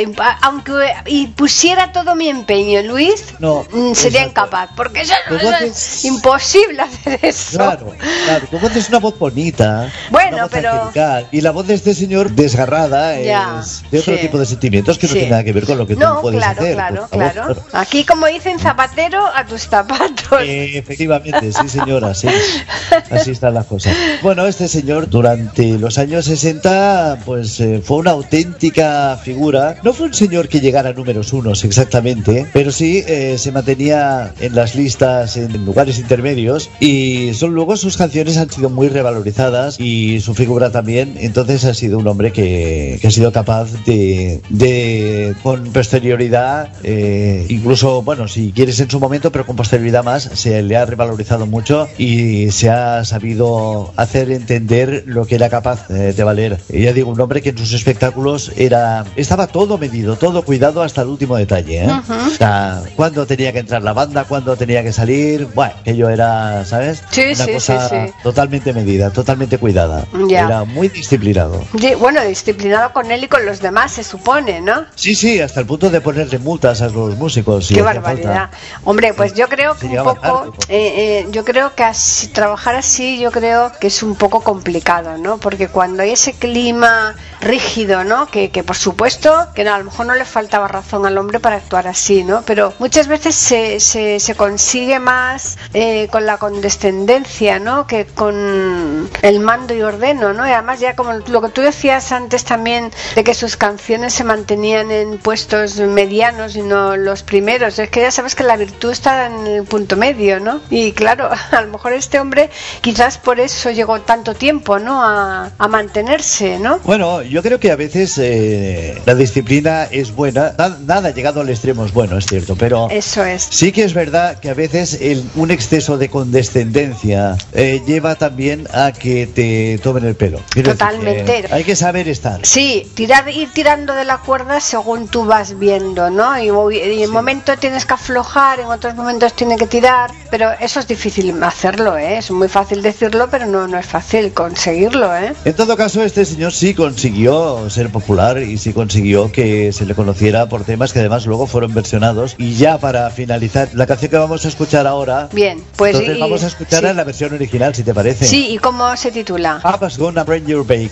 Aunque 0.42 0.72
y 1.06 1.28
pusiera 1.28 1.92
todo 1.92 2.16
mi 2.16 2.30
empeño, 2.30 2.82
Luis, 2.82 3.26
No, 3.39 3.66
mm, 3.72 3.94
sería 3.94 4.22
exacto. 4.24 4.42
incapaz. 4.42 4.70
Porque 4.76 5.02
eso, 5.02 5.13
eso 5.30 5.52
es 5.62 6.06
imposible 6.06 6.82
hacer 6.82 7.20
eso. 7.22 7.58
Claro, 7.58 7.94
claro, 8.26 8.48
tu 8.50 8.58
voz 8.58 8.76
es 8.76 8.89
una 8.89 9.00
voz 9.00 9.20
bonita, 9.20 9.92
Bueno, 10.10 10.38
voz 10.44 10.50
pero- 10.52 10.72
angelical, 10.72 11.28
y 11.32 11.42
la 11.42 11.52
voz 11.52 11.68
de 11.68 11.74
este 11.76 11.94
señor 11.94 12.32
desgarrada 12.32 13.20
Ya, 13.22 13.60
es 13.62 13.84
de 13.92 14.00
otro 14.00 14.16
sí. 14.16 14.22
tipo 14.22 14.38
de 14.39 14.46
sentimientos 14.46 14.98
que 14.98 15.08
no 15.08 15.13
Sí. 15.13 15.20
tiene 15.20 15.32
nada 15.32 15.44
que 15.44 15.52
ver 15.54 15.66
con 15.66 15.78
lo 15.78 15.86
que 15.86 15.96
no, 15.96 16.16
tú 16.16 16.22
puedes 16.24 16.39
claro, 16.39 16.62
hacer. 16.62 16.74
claro, 16.74 17.08
claro. 17.10 17.56
Aquí, 17.74 18.06
como 18.06 18.28
dicen, 18.28 18.58
zapatero 18.60 19.26
a 19.36 19.46
tus 19.46 19.68
zapatos. 19.68 20.42
Eh, 20.42 20.78
efectivamente, 20.78 21.52
sí 21.52 21.68
señora, 21.70 22.13
sí. 22.13 22.28
Así 23.10 23.32
están 23.32 23.53
las 23.53 23.65
cosas. 23.65 23.95
Bueno, 24.21 24.45
este 24.45 24.67
señor 24.67 25.10
durante 25.10 25.77
los 25.77 25.97
años 25.97 26.25
60 26.25 27.19
pues 27.25 27.60
eh, 27.60 27.82
fue 27.84 27.97
una 27.97 28.12
auténtica 28.12 29.19
figura. 29.21 29.77
No 29.84 29.93
fue 29.93 30.08
un 30.08 30.13
señor 30.13 30.47
que 30.47 30.60
llegara 30.60 30.89
a 30.89 30.93
números 30.93 31.34
unos 31.34 31.63
exactamente, 31.63 32.45
pero 32.53 32.71
sí 32.71 33.03
eh, 33.08 33.38
se 33.38 33.51
mantenía 33.51 34.34
en 34.39 34.56
las 34.56 34.75
listas 34.75 35.38
en 35.38 35.65
lugares 35.65 35.99
intermedios 35.99 36.69
y 36.79 37.34
son 37.34 37.53
luego 37.53 37.77
sus 37.77 37.97
canciones 37.97 38.38
han 38.38 38.49
sido 38.49 38.69
muy 38.69 38.89
revalorizadas 38.89 39.79
y 39.79 40.19
su 40.21 40.34
figura 40.34 40.71
también. 40.71 41.15
Entonces 41.19 41.65
ha 41.65 41.73
sido 41.73 41.99
un 41.99 42.08
hombre 42.08 42.32
que, 42.32 42.97
que 43.01 43.08
ha 43.08 43.12
sido 43.12 43.32
capaz 43.32 43.69
de, 43.86 44.41
de 44.49 45.36
con 45.43 45.71
posterioridad, 45.71 46.69
eh, 46.84 47.45
incluso, 47.49 48.01
bueno, 48.01 48.27
si 48.27 48.51
quieres 48.51 48.79
en 48.79 48.89
su 48.89 48.99
momento, 48.99 49.32
pero 49.32 49.45
con 49.45 49.56
posterioridad 49.56 50.03
más, 50.03 50.29
se 50.34 50.62
le 50.62 50.77
ha 50.77 50.86
revalorizado 50.86 51.45
mucho 51.45 51.88
y 51.97 52.51
se 52.51 52.69
ha 52.69 52.83
sabido 53.06 53.93
hacer 53.98 54.32
entender 54.32 55.04
lo 55.06 55.26
que 55.26 55.36
era 55.36 55.50
capaz 55.50 55.89
eh, 55.89 56.13
de 56.15 56.24
valer. 56.24 56.60
Y 56.69 56.84
ya 56.84 56.93
digo, 56.93 57.12
un 57.12 57.19
hombre 57.22 57.41
que 57.41 57.50
en 57.50 57.58
sus 57.58 57.74
espectáculos 57.74 58.52
era 58.56 59.06
estaba 59.15 59.48
todo 59.48 59.78
medido, 59.78 60.15
todo 60.15 60.43
cuidado 60.43 60.82
hasta 60.82 61.02
el 61.02 61.08
último 61.08 61.36
detalle. 61.38 61.86
¿eh? 61.86 61.89
O 62.10 62.30
sea, 62.30 62.82
cuándo 62.96 63.26
tenía 63.26 63.52
que 63.54 63.60
entrar 63.60 63.82
la 63.82 63.93
banda, 63.93 64.26
cuándo 64.26 64.56
tenía 64.56 64.84
que 64.84 64.91
salir, 64.93 65.48
bueno, 65.56 65.74
aquello 65.82 66.10
era, 66.10 66.65
¿sabes? 66.65 67.04
Sí, 67.12 67.22
Una 67.36 67.46
sí, 67.46 67.52
cosa 67.54 67.89
sí, 67.89 67.96
sí. 68.08 68.13
totalmente 68.24 68.74
medida, 68.74 69.10
totalmente 69.10 69.58
cuidada. 69.58 70.06
Era 70.30 70.63
muy 70.63 70.89
disciplinado. 70.89 71.63
Bueno, 72.00 72.22
disciplinado 72.24 72.91
con 72.93 73.12
él 73.12 73.24
y 73.24 73.28
con 73.28 73.46
los 73.46 73.60
demás, 73.60 73.91
se 73.93 74.04
supone, 74.04 74.62
¿no? 74.62 74.86
Sí, 74.96 75.15
sí, 75.15 75.39
hasta 75.39 75.60
el 75.60 75.65
punto 75.65 75.89
de 75.89 76.02
ponerle 76.02 76.39
multas 76.39 76.82
a 76.82 76.88
los 76.89 77.17
músicos. 77.17 77.67
si 77.67 77.76
Qué 77.76 77.82
barbaridad. 77.82 78.50
falta. 78.50 78.52
Hombre, 78.84 79.13
pues 79.13 79.34
yo 79.34 79.48
creo 79.48 79.76
que 79.78 79.88
un 79.88 79.96
poco, 80.04 80.15
tarde, 80.19 80.52
pues. 80.56 80.69
eh, 80.69 81.19
eh, 81.19 81.28
yo 81.32 81.43
creo 81.46 81.74
que 81.76 81.84
así, 81.84 82.28
trabajar 82.28 82.72
así, 82.75 83.19
yo 83.19 83.31
creo 83.31 83.71
que 83.79 83.88
es 83.88 84.03
un 84.03 84.15
poco 84.15 84.41
complicado, 84.41 85.17
¿no? 85.17 85.38
Porque 85.38 85.67
cuando 85.67 86.03
hay 86.03 86.12
ese 86.12 86.33
clima 86.33 87.15
rígido, 87.41 88.03
¿no? 88.03 88.27
Que, 88.27 88.49
que 88.51 88.63
por 88.63 88.75
supuesto 88.75 89.47
que 89.53 89.63
no, 89.63 89.73
a 89.73 89.79
lo 89.79 89.86
mejor 89.86 90.05
no 90.05 90.15
le 90.15 90.25
faltaba 90.25 90.67
razón 90.67 91.05
al 91.05 91.17
hombre 91.17 91.39
para 91.39 91.57
actuar 91.57 91.88
así, 91.88 92.23
¿no? 92.23 92.43
Pero 92.45 92.73
muchas 92.79 93.07
veces 93.07 93.36
se, 93.36 93.79
se, 93.79 94.19
se 94.19 94.36
consigue 94.36 94.99
más 94.99 95.57
eh, 95.73 96.07
con 96.12 96.25
la 96.25 96.38
condescendencia, 96.38 97.59
¿no? 97.59 97.88
Que 97.88 98.05
con 98.05 99.09
el 99.21 99.39
mando 99.39 99.73
y 99.73 99.81
ordeno, 99.81 100.33
¿no? 100.33 100.47
Y 100.47 100.51
además 100.51 100.79
ya 100.79 100.95
como 100.95 101.13
lo 101.13 101.41
que 101.41 101.49
tú 101.49 101.62
decías 101.62 102.12
antes 102.12 102.43
también 102.43 102.91
de 103.15 103.23
que 103.23 103.33
sus 103.33 103.57
canciones 103.57 104.13
se 104.13 104.23
mantenían 104.23 104.91
en 104.91 105.17
puestos 105.17 105.77
medianos 105.77 106.55
y 106.55 106.62
no 106.62 106.95
los 106.97 107.23
primeros. 107.23 107.79
Es 107.79 107.89
que 107.89 108.01
ya 108.01 108.12
sabes 108.12 108.36
que 108.36 108.43
la 108.43 108.57
virtud 108.57 108.91
está 108.91 109.27
en 109.27 109.47
el 109.47 109.63
punto 109.63 109.95
medio, 109.97 110.39
¿no? 110.39 110.62
Y 110.69 110.91
claro, 110.93 111.29
a 111.51 111.62
lo 111.62 111.71
mejor 111.71 111.93
este 111.93 112.19
hombre 112.19 112.49
quizás 112.82 113.17
por 113.17 113.39
eso 113.39 113.71
llegó 113.71 114.02
tanto 114.02 114.34
tiempo, 114.36 114.80
¿no? 114.80 115.02
A, 115.04 115.52
a 115.58 115.67
mantenerse, 115.67 116.60
¿no? 116.60 116.80
Bueno, 116.84 117.21
yo 117.21 117.41
creo 117.41 117.60
que 117.60 117.71
a 117.71 117.76
veces 117.76 118.17
eh, 118.17 119.02
la 119.06 119.15
disciplina 119.15 119.84
es 119.91 120.13
buena. 120.15 120.54
Na- 120.58 120.78
Nada 120.86 121.12
llegado 121.12 121.41
al 121.41 121.49
extremo 121.49 121.86
es 121.86 121.93
bueno, 121.93 122.17
es 122.17 122.26
cierto, 122.26 122.56
pero 122.56 122.89
Eso 122.89 123.23
es. 123.23 123.47
sí 123.49 123.71
que 123.71 123.84
es 123.84 123.93
verdad 123.93 124.39
que 124.39 124.49
a 124.49 124.54
veces 124.54 124.97
el- 125.02 125.23
un 125.36 125.52
exceso 125.52 125.97
de 125.97 126.10
condescendencia 126.10 127.36
eh, 127.54 127.82
lleva 127.86 128.15
también 128.15 128.67
a 128.73 128.91
que 128.91 129.28
te 129.28 129.80
tomen 129.84 130.06
el 130.06 130.15
pelo. 130.15 130.39
Quiero 130.49 130.71
decir, 130.73 130.80
Totalmente. 130.88 131.39
eh, 131.39 131.47
hay 131.52 131.63
que 131.63 131.76
saber 131.76 132.08
estar. 132.08 132.39
Sí, 132.45 132.89
tirar, 132.95 133.28
ir 133.30 133.52
tirando 133.54 133.93
de 133.93 134.06
la 134.06 134.17
cuerda 134.19 134.60
según 134.60 135.08
tú 135.08 135.26
vas 135.26 135.58
viendo, 135.58 136.10
¿no? 136.10 136.38
Y, 136.39 136.49
en 136.80 137.10
momento 137.12 137.56
tienes 137.58 137.86
que 137.86 137.93
aflojar, 137.93 138.60
en 138.60 138.67
otros 138.67 138.95
momentos 138.95 139.34
tienes 139.34 139.58
que 139.60 139.67
tirar, 139.67 140.12
pero 140.30 140.52
eso 140.60 140.80
es 140.80 140.88
difícil 140.88 141.41
hacerlo, 141.43 141.97
¿eh? 141.97 142.17
Es 142.17 142.32
muy 142.32 142.42
fácil 142.47 142.82
decirlo, 142.82 143.27
pero 143.29 143.45
no, 143.45 143.67
no 143.67 143.77
es 143.77 143.86
fácil 143.86 144.32
conseguirlo, 144.34 145.15
¿eh? 145.15 145.34
En 145.45 145.53
todo 145.56 145.75
caso, 145.77 146.03
este 146.03 146.25
señor 146.25 146.51
sí 146.53 146.73
consiguió 146.73 147.69
ser 147.69 147.89
popular 147.89 148.41
y 148.41 148.58
sí 148.58 148.73
consiguió 148.73 149.32
que 149.32 149.71
se 149.73 149.86
le 149.86 149.95
conociera 149.95 150.47
por 150.49 150.63
temas 150.63 150.93
que 150.93 150.99
además 150.99 151.25
luego 151.25 151.47
fueron 151.47 151.73
versionados. 151.73 152.36
Y 152.38 152.53
ya 152.56 152.77
para 152.77 153.10
finalizar, 153.10 153.69
la 153.73 153.86
canción 153.88 154.12
que 154.12 154.17
vamos 154.17 154.45
a 154.45 154.47
escuchar 154.47 154.88
ahora, 154.88 155.29
Bien, 155.32 155.63
pues... 155.75 155.91
entonces 155.95 156.17
y- 156.17 156.21
vamos 156.21 156.43
a 156.43 156.47
escuchar 156.47 156.82
sí. 156.84 156.86
en 156.88 156.97
la 156.97 157.03
versión 157.03 157.34
original, 157.34 157.73
si 157.75 157.84
te 157.84 157.93
parece. 157.93 158.25
Sí, 158.25 158.49
¿y 158.49 158.58
cómo 158.58 158.95
se 158.97 159.12
titula? 159.12 159.60
Papa's 159.62 159.97
Gonna 159.97 160.23
Bring 160.23 160.45
Your 160.45 160.65
Bake. 160.65 160.91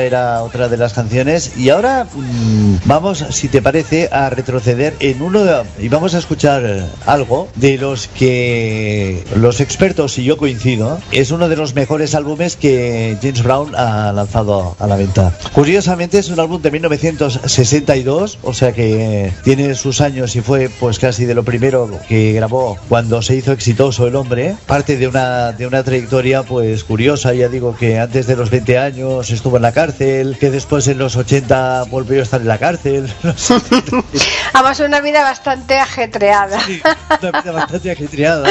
era 0.01 0.43
otra 0.43 0.69
de 0.69 0.77
las 0.77 0.93
canciones 0.93 1.57
y 1.57 1.69
ahora 1.69 2.05
mm, 2.05 2.75
vamos, 2.85 3.25
si 3.29 3.47
te 3.47 3.61
parece, 3.61 4.09
a 4.11 4.29
retroceder 4.29 4.95
en 4.99 5.21
uno 5.21 5.43
de, 5.43 5.63
y 5.79 5.89
vamos 5.89 6.15
a 6.15 6.19
escuchar 6.19 6.63
eh, 6.65 6.83
algo 7.05 7.47
de 7.55 7.77
los 7.77 8.07
que 8.07 9.23
los 9.35 9.59
expertos 9.59 10.17
y 10.17 10.23
yo 10.23 10.37
coincido 10.37 10.99
es 11.11 11.31
uno 11.31 11.49
de 11.49 11.55
los 11.55 11.75
mejores 11.75 12.15
álbumes 12.15 12.55
que 12.55 13.17
James 13.21 13.43
Brown 13.43 13.75
ha 13.75 14.11
lanzado 14.11 14.75
a 14.79 14.87
la 14.87 14.95
venta. 14.95 15.33
Curiosamente 15.53 16.19
es 16.19 16.29
un 16.29 16.39
álbum 16.39 16.61
de 16.61 16.71
1962, 16.71 18.39
o 18.41 18.53
sea 18.53 18.71
que 18.71 19.31
tiene 19.43 19.75
sus 19.75 20.01
años 20.01 20.35
y 20.35 20.41
fue 20.41 20.69
pues 20.69 20.99
casi 20.99 21.25
de 21.25 21.33
lo 21.33 21.43
primero 21.43 21.89
que 22.07 22.33
grabó 22.33 22.77
cuando 22.89 23.21
se 23.21 23.35
hizo 23.35 23.51
exitoso 23.51 24.07
el 24.07 24.15
hombre. 24.15 24.55
Parte 24.65 24.97
de 24.97 25.07
una 25.07 25.51
de 25.51 25.67
una 25.67 25.83
trayectoria 25.83 26.43
pues 26.43 26.83
curiosa, 26.83 27.33
ya 27.33 27.49
digo 27.49 27.75
que 27.75 27.99
antes 27.99 28.27
de 28.27 28.35
los 28.35 28.49
20 28.49 28.77
años 28.77 29.29
estuvo 29.29 29.57
en 29.57 29.63
la 29.63 29.71
cárcel, 29.71 29.90
que 29.95 30.51
después 30.51 30.87
en 30.87 30.97
los 30.97 31.15
80 31.15 31.85
volvió 31.89 32.19
a 32.19 32.23
estar 32.23 32.41
en 32.41 32.47
la 32.47 32.57
cárcel. 32.57 33.11
Además, 34.53 34.79
una 34.79 35.01
vida 35.01 35.23
bastante 35.23 35.77
ajetreada. 35.79 36.59
Sí, 36.61 36.81
una 37.21 37.41
vida 37.41 37.51
bastante 37.51 37.91
ajetreada. 37.91 38.49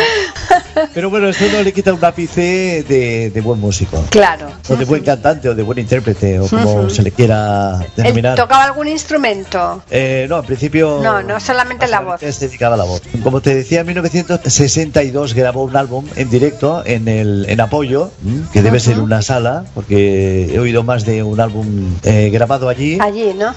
Pero 0.94 1.10
bueno, 1.10 1.28
esto 1.28 1.44
no 1.52 1.62
le 1.62 1.72
quita 1.72 1.92
un 1.92 2.04
ápice 2.04 2.84
de, 2.88 3.30
de 3.30 3.40
buen 3.40 3.60
músico. 3.60 4.02
Claro. 4.10 4.48
O 4.68 4.76
de 4.76 4.84
buen 4.84 5.02
cantante, 5.02 5.48
o 5.48 5.54
de 5.54 5.62
buen 5.62 5.78
intérprete, 5.78 6.38
o 6.40 6.48
como 6.48 6.88
se 6.90 7.02
le 7.02 7.10
quiera 7.12 7.78
¿Él 7.82 7.92
denominar. 7.96 8.36
tocaba 8.36 8.64
algún 8.64 8.88
instrumento? 8.88 9.82
Eh, 9.90 10.26
no, 10.28 10.36
al 10.36 10.44
principio. 10.44 11.00
No, 11.02 11.22
no, 11.22 11.38
solamente 11.40 11.86
la 11.86 12.00
voz. 12.00 12.20
Se 12.20 12.46
dedicaba 12.46 12.74
a 12.74 12.78
la 12.78 12.84
voz. 12.84 13.02
Como 13.22 13.40
te 13.40 13.54
decía, 13.54 13.80
en 13.80 13.86
1962 13.86 15.34
grabó 15.34 15.64
un 15.64 15.76
álbum 15.76 16.06
en 16.16 16.30
directo 16.30 16.82
en 16.86 17.08
el 17.08 17.46
en 17.48 17.60
Apoyo, 17.60 18.10
que 18.52 18.62
debe 18.62 18.80
ser 18.80 18.98
una 19.00 19.22
sala, 19.22 19.64
porque 19.74 20.50
he 20.52 20.58
oído 20.58 20.82
más 20.82 21.04
de 21.04 21.22
un 21.22 21.40
álbum 21.40 21.96
eh, 22.02 22.30
grabado 22.32 22.68
allí. 22.68 22.98
Allí, 23.00 23.34
¿no? 23.34 23.54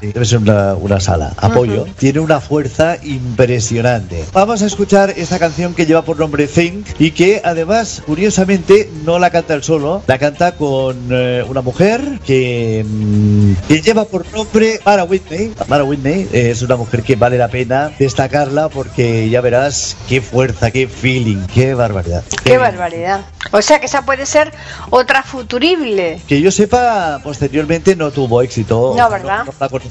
Debe 0.00 0.24
ser 0.24 0.38
una, 0.38 0.74
una 0.74 1.00
sala. 1.00 1.32
Apoyo. 1.36 1.77
Tiene 1.98 2.20
una 2.20 2.40
fuerza 2.40 2.96
impresionante. 3.02 4.24
Vamos 4.32 4.62
a 4.62 4.66
escuchar 4.66 5.10
esta 5.10 5.38
canción 5.38 5.74
que 5.74 5.86
lleva 5.86 6.02
por 6.02 6.18
nombre 6.18 6.46
Think 6.46 6.86
y 6.98 7.10
que 7.12 7.40
además, 7.44 8.02
curiosamente, 8.06 8.90
no 9.04 9.18
la 9.18 9.30
canta 9.30 9.54
él 9.54 9.62
solo, 9.62 10.02
la 10.06 10.18
canta 10.18 10.52
con 10.52 11.08
eh, 11.10 11.44
una 11.48 11.62
mujer 11.62 12.18
que, 12.24 12.84
mm, 12.88 13.52
que 13.68 13.80
lleva 13.82 14.04
por 14.04 14.30
nombre 14.32 14.80
Mara 14.84 15.04
Whitney. 15.04 15.52
Mara 15.66 15.84
Whitney 15.84 16.28
es 16.32 16.62
una 16.62 16.76
mujer 16.76 17.02
que 17.02 17.16
vale 17.16 17.38
la 17.38 17.48
pena 17.48 17.92
destacarla 17.98 18.68
porque 18.68 19.28
ya 19.28 19.40
verás 19.40 19.96
qué 20.08 20.20
fuerza, 20.20 20.70
qué 20.70 20.88
feeling, 20.88 21.46
qué 21.52 21.74
barbaridad. 21.74 22.24
Qué 22.44 22.58
barbaridad. 22.58 23.20
O 23.50 23.62
sea 23.62 23.80
que 23.80 23.86
esa 23.86 24.02
puede 24.02 24.26
ser 24.26 24.52
otra 24.90 25.22
futurible. 25.22 26.20
Que 26.26 26.40
yo 26.40 26.50
sepa, 26.50 27.20
posteriormente 27.22 27.96
no 27.96 28.10
tuvo 28.10 28.42
éxito. 28.42 28.94
No, 28.96 29.08
¿verdad? 29.08 29.46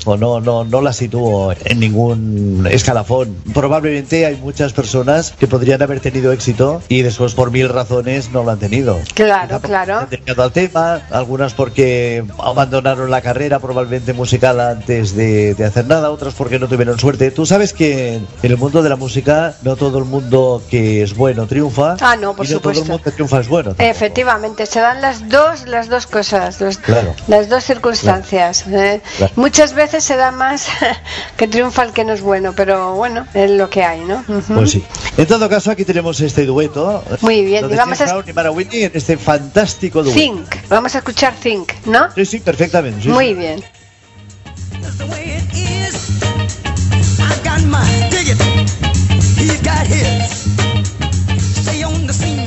No, 0.06 0.18
no, 0.18 0.40
no, 0.40 0.64
no 0.64 0.82
la 0.82 0.94
situó 0.94 1.54
en 1.64 1.77
ningún 1.80 2.68
escalafón. 2.70 3.36
Probablemente 3.54 4.26
hay 4.26 4.36
muchas 4.36 4.74
personas 4.74 5.34
que 5.40 5.48
podrían 5.48 5.82
haber 5.82 6.00
tenido 6.00 6.32
éxito 6.32 6.82
y 6.90 7.02
después 7.02 7.34
por 7.34 7.52
mil 7.52 7.70
razones 7.70 8.32
no 8.32 8.44
lo 8.44 8.52
han 8.52 8.60
tenido. 8.60 9.00
Claro, 9.14 9.60
claro. 9.62 10.08
se 10.10 10.42
al 10.42 10.52
tema, 10.52 11.02
algunas 11.12 11.54
porque 11.54 12.24
abandonaron 12.40 13.10
la 13.12 13.22
carrera 13.22 13.60
probablemente 13.60 14.14
musical 14.14 14.60
antes 14.60 15.16
de, 15.16 15.54
de 15.56 15.66
hacer 15.66 15.86
nada, 15.88 16.12
otras 16.12 16.34
porque 16.34 16.60
no 16.60 16.68
tuvieron 16.68 17.00
suerte. 17.00 17.32
Tú 17.32 17.46
sabes 17.46 17.74
que 17.74 18.16
en 18.16 18.28
el 18.42 18.58
mundo 18.58 18.82
de 18.84 18.90
la 18.90 18.96
música 18.96 19.56
no 19.64 19.76
todo 19.76 19.98
el 20.00 20.06
mundo 20.06 20.62
que 20.70 21.02
es 21.04 21.16
bueno 21.16 21.48
triunfa. 21.48 21.98
Ah, 22.02 22.16
no, 22.16 22.36
por 22.36 22.46
y 22.46 22.50
no 22.50 22.60
todo 22.60 22.74
el 22.74 22.80
mundo 22.80 23.02
que 23.02 23.12
triunfa 23.12 23.40
es 23.40 23.48
bueno. 23.48 23.70
tampoco. 23.70 23.90
Efectivamente, 23.90 24.66
se 24.66 24.80
dan 24.80 25.02
las 25.02 25.28
dos, 25.30 25.66
las 25.68 25.90
dos 25.90 26.08
cosas, 26.08 26.60
los- 26.62 26.78
Claro. 26.78 27.14
las 27.28 27.50
dos 27.50 27.64
circunstancias. 27.64 28.66
¿eh? 28.68 29.02
Claro. 29.18 29.34
Muchas 29.36 29.74
veces 29.74 30.04
se 30.04 30.16
da 30.16 30.32
más 30.32 30.68
que 31.38 31.48
triunfa 31.48 31.67
el 31.76 31.92
que 31.94 32.04
no 32.06 32.14
es 32.14 32.22
bueno, 32.22 32.54
pero 32.56 32.96
bueno, 32.96 33.26
es 33.34 33.52
lo 33.52 33.70
que 33.70 33.84
hay, 33.84 34.02
¿no? 34.02 34.24
Pues 34.48 34.72
sí. 34.72 34.84
En 35.18 35.26
todo 35.26 35.50
caso, 35.50 35.72
aquí 35.72 35.84
tenemos 35.86 36.20
este 36.22 36.46
dueto. 36.46 37.04
Muy 37.22 37.44
bien, 37.46 37.70
y 37.72 37.76
vamos 37.76 38.00
a- 38.02 38.06
Brown 38.06 38.24
y 38.28 38.34
Mara 38.34 38.52
Whitney 38.52 38.84
en 38.84 38.92
este 38.94 39.18
fantástico 39.18 40.04
dueto. 40.04 40.18
Think. 40.20 40.46
Vamos 40.70 40.96
a 40.96 41.00
escuchar 41.00 41.34
Think, 41.36 41.72
¿no? 41.86 42.08
Sí, 42.16 42.26
sí, 42.26 42.40
perfectamente. 42.40 43.02
sí, 43.04 43.10
Muy 43.10 43.28
sí. 43.30 43.34
bien. 43.36 43.64
That's 44.82 44.98
the 44.98 45.06
way 45.06 45.38
it 45.38 45.54
is. 45.54 45.96
I 47.20 47.36
got 47.44 47.62
my 47.66 48.10
dig 48.10 48.30
it. 48.30 48.42
He's 49.38 49.62
got 49.64 49.86
his. 49.88 50.46
Stay 51.64 51.84
on 51.84 52.08
the 52.08 52.14
scene 52.14 52.47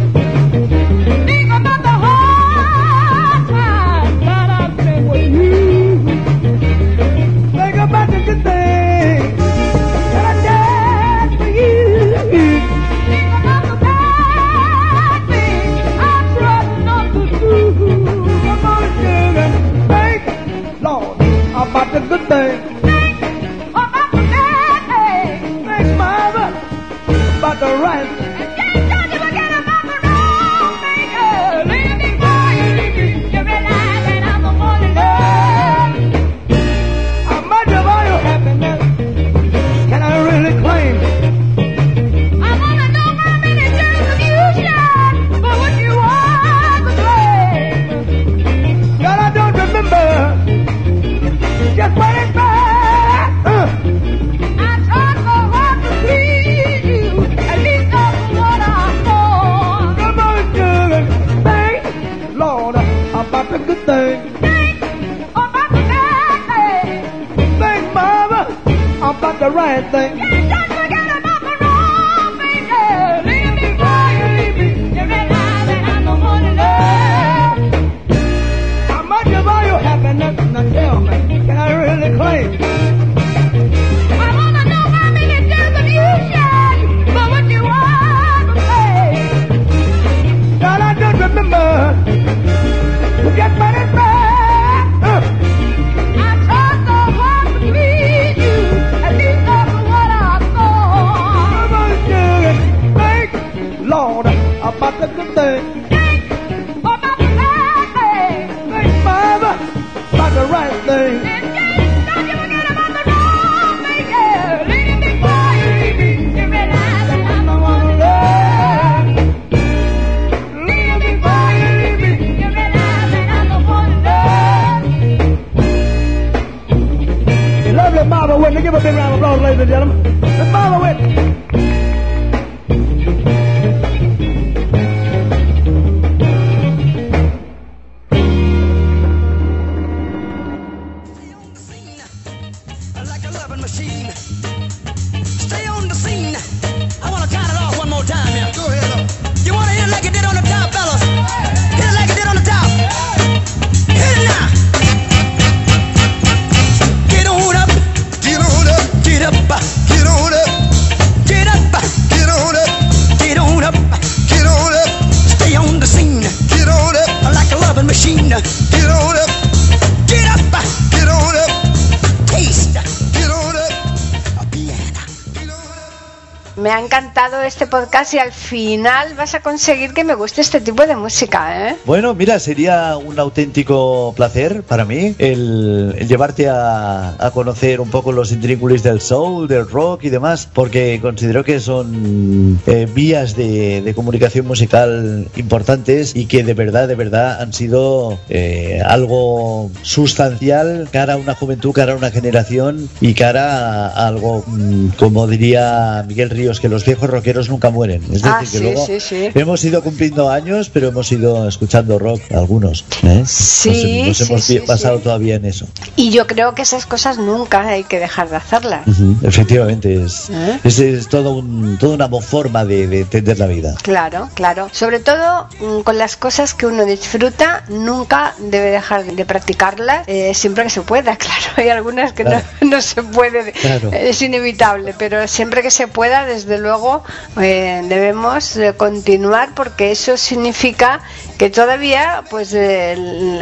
Me 176.61 176.69
ha 176.69 176.79
encantado 176.79 177.41
este 177.41 177.65
podcast 177.65 178.13
y 178.13 178.19
al 178.19 178.31
final 178.31 179.15
vas 179.15 179.33
a 179.33 179.39
conseguir 179.39 179.93
que 179.93 180.03
me 180.03 180.13
guste 180.13 180.41
este 180.41 180.61
tipo 180.61 180.85
de 180.85 180.95
música, 180.95 181.69
¿eh? 181.69 181.75
Bueno, 181.85 182.13
mira, 182.13 182.39
sería 182.39 182.97
un 182.97 183.17
auténtico 183.19 184.13
placer 184.15 184.61
para 184.61 184.85
mí 184.85 185.15
el, 185.17 185.95
el 185.97 186.07
llevarte 186.07 186.49
a, 186.49 187.15
a 187.17 187.31
conocer 187.31 187.81
un 187.81 187.89
poco 187.89 188.11
los 188.11 188.31
intrínculos 188.31 188.83
del 188.83 189.01
soul, 189.01 189.47
del 189.47 189.67
rock 189.67 190.03
y 190.03 190.09
demás, 190.09 190.47
porque 190.53 190.99
considero 191.01 191.43
que 191.43 191.59
son 191.59 192.59
eh, 192.67 192.87
vías 192.93 193.35
de, 193.35 193.81
de 193.81 193.93
comunicación 193.95 194.45
musical 194.45 195.27
importantes 195.37 196.15
y 196.15 196.27
que 196.27 196.43
de 196.43 196.53
verdad, 196.53 196.87
de 196.87 196.95
verdad 196.95 197.41
han 197.41 197.53
sido 197.53 198.19
eh, 198.29 198.83
algo 198.85 199.71
sustancial 199.81 200.89
cara 200.91 201.13
a 201.13 201.17
una 201.17 201.33
juventud, 201.33 201.71
cara 201.71 201.93
a 201.93 201.95
una 201.95 202.11
generación 202.11 202.87
y 202.99 203.15
cara 203.15 203.87
a 203.87 204.07
algo, 204.07 204.43
mm, 204.45 204.89
como 204.99 205.25
diría 205.25 206.05
Miguel 206.07 206.29
Ríos, 206.51 206.59
que 206.59 206.69
los 206.69 206.85
viejos 206.85 207.09
rockeros 207.09 207.49
nunca 207.49 207.69
mueren. 207.69 208.01
Es 208.03 208.21
decir, 208.21 208.31
Ah, 208.31 208.37
que 208.41 208.45
sí, 208.45 208.59
luego 208.59 208.85
sí, 208.85 208.99
sí. 208.99 209.29
hemos 209.35 209.63
ido 209.63 209.81
cumpliendo 209.83 210.29
años, 210.29 210.69
pero 210.69 210.89
hemos 210.89 211.11
ido 211.11 211.47
escuchando 211.47 211.97
rock 211.99 212.21
algunos. 212.33 212.83
¿eh? 213.03 213.23
Sí, 213.25 214.03
nos, 214.07 214.29
nos 214.29 214.49
hemos 214.49 214.67
pasado 214.67 214.99
todavía 214.99 215.35
en 215.35 215.45
eso. 215.45 215.67
Y 215.95 216.11
yo 216.11 216.27
creo 216.27 216.53
que 216.55 216.61
esas 216.63 216.85
cosas 216.85 217.17
nunca 217.17 217.67
hay 217.67 217.83
que 217.83 217.99
dejar 217.99 218.29
de 218.29 218.35
hacerlas. 218.37 218.87
Ujú, 218.87 219.15
Efectivamente, 219.23 220.03
es, 220.03 220.29
¿Eh? 220.29 220.59
es, 220.63 220.79
es 220.79 221.07
todo 221.07 221.31
un, 221.35 221.77
toda 221.79 221.95
una 221.95 222.09
forma 222.21 222.65
de, 222.65 222.87
de 222.87 223.01
entender 223.01 223.39
la 223.39 223.47
vida. 223.47 223.75
Claro, 223.81 224.29
claro. 224.33 224.69
Sobre 224.71 224.99
todo 224.99 225.47
mm, 225.59 225.81
con 225.81 225.97
las 225.97 226.15
cosas 226.17 226.53
que 226.53 226.65
uno 226.65 226.85
disfruta, 226.85 227.63
nunca 227.69 228.35
debe 228.39 228.71
dejar 228.71 229.05
de 229.05 229.25
practicarlas 229.25 230.03
eh, 230.07 230.33
siempre 230.33 230.63
que 230.63 230.69
se 230.69 230.81
pueda. 230.81 231.17
Claro, 231.21 231.45
hay 231.57 231.69
algunas 231.69 232.13
que 232.13 232.23
Claro. 232.23 232.43
no, 232.61 232.69
no 232.71 232.81
se 232.81 233.03
puede, 233.03 233.51
Claro. 233.53 233.91
es 233.93 234.21
inevitable, 234.21 234.93
pero 234.97 235.27
siempre 235.27 235.61
que 235.61 235.69
se 235.71 235.87
pueda, 235.87 236.25
desde 236.25 236.40
luego, 236.57 237.03
eh, 237.39 237.81
debemos 237.87 238.53
de 238.53 238.73
continuar 238.73 239.53
porque 239.55 239.91
eso 239.91 240.17
significa 240.17 241.01
que 241.41 241.49
todavía 241.49 242.23
pues 242.29 242.53
eh, 242.53 242.95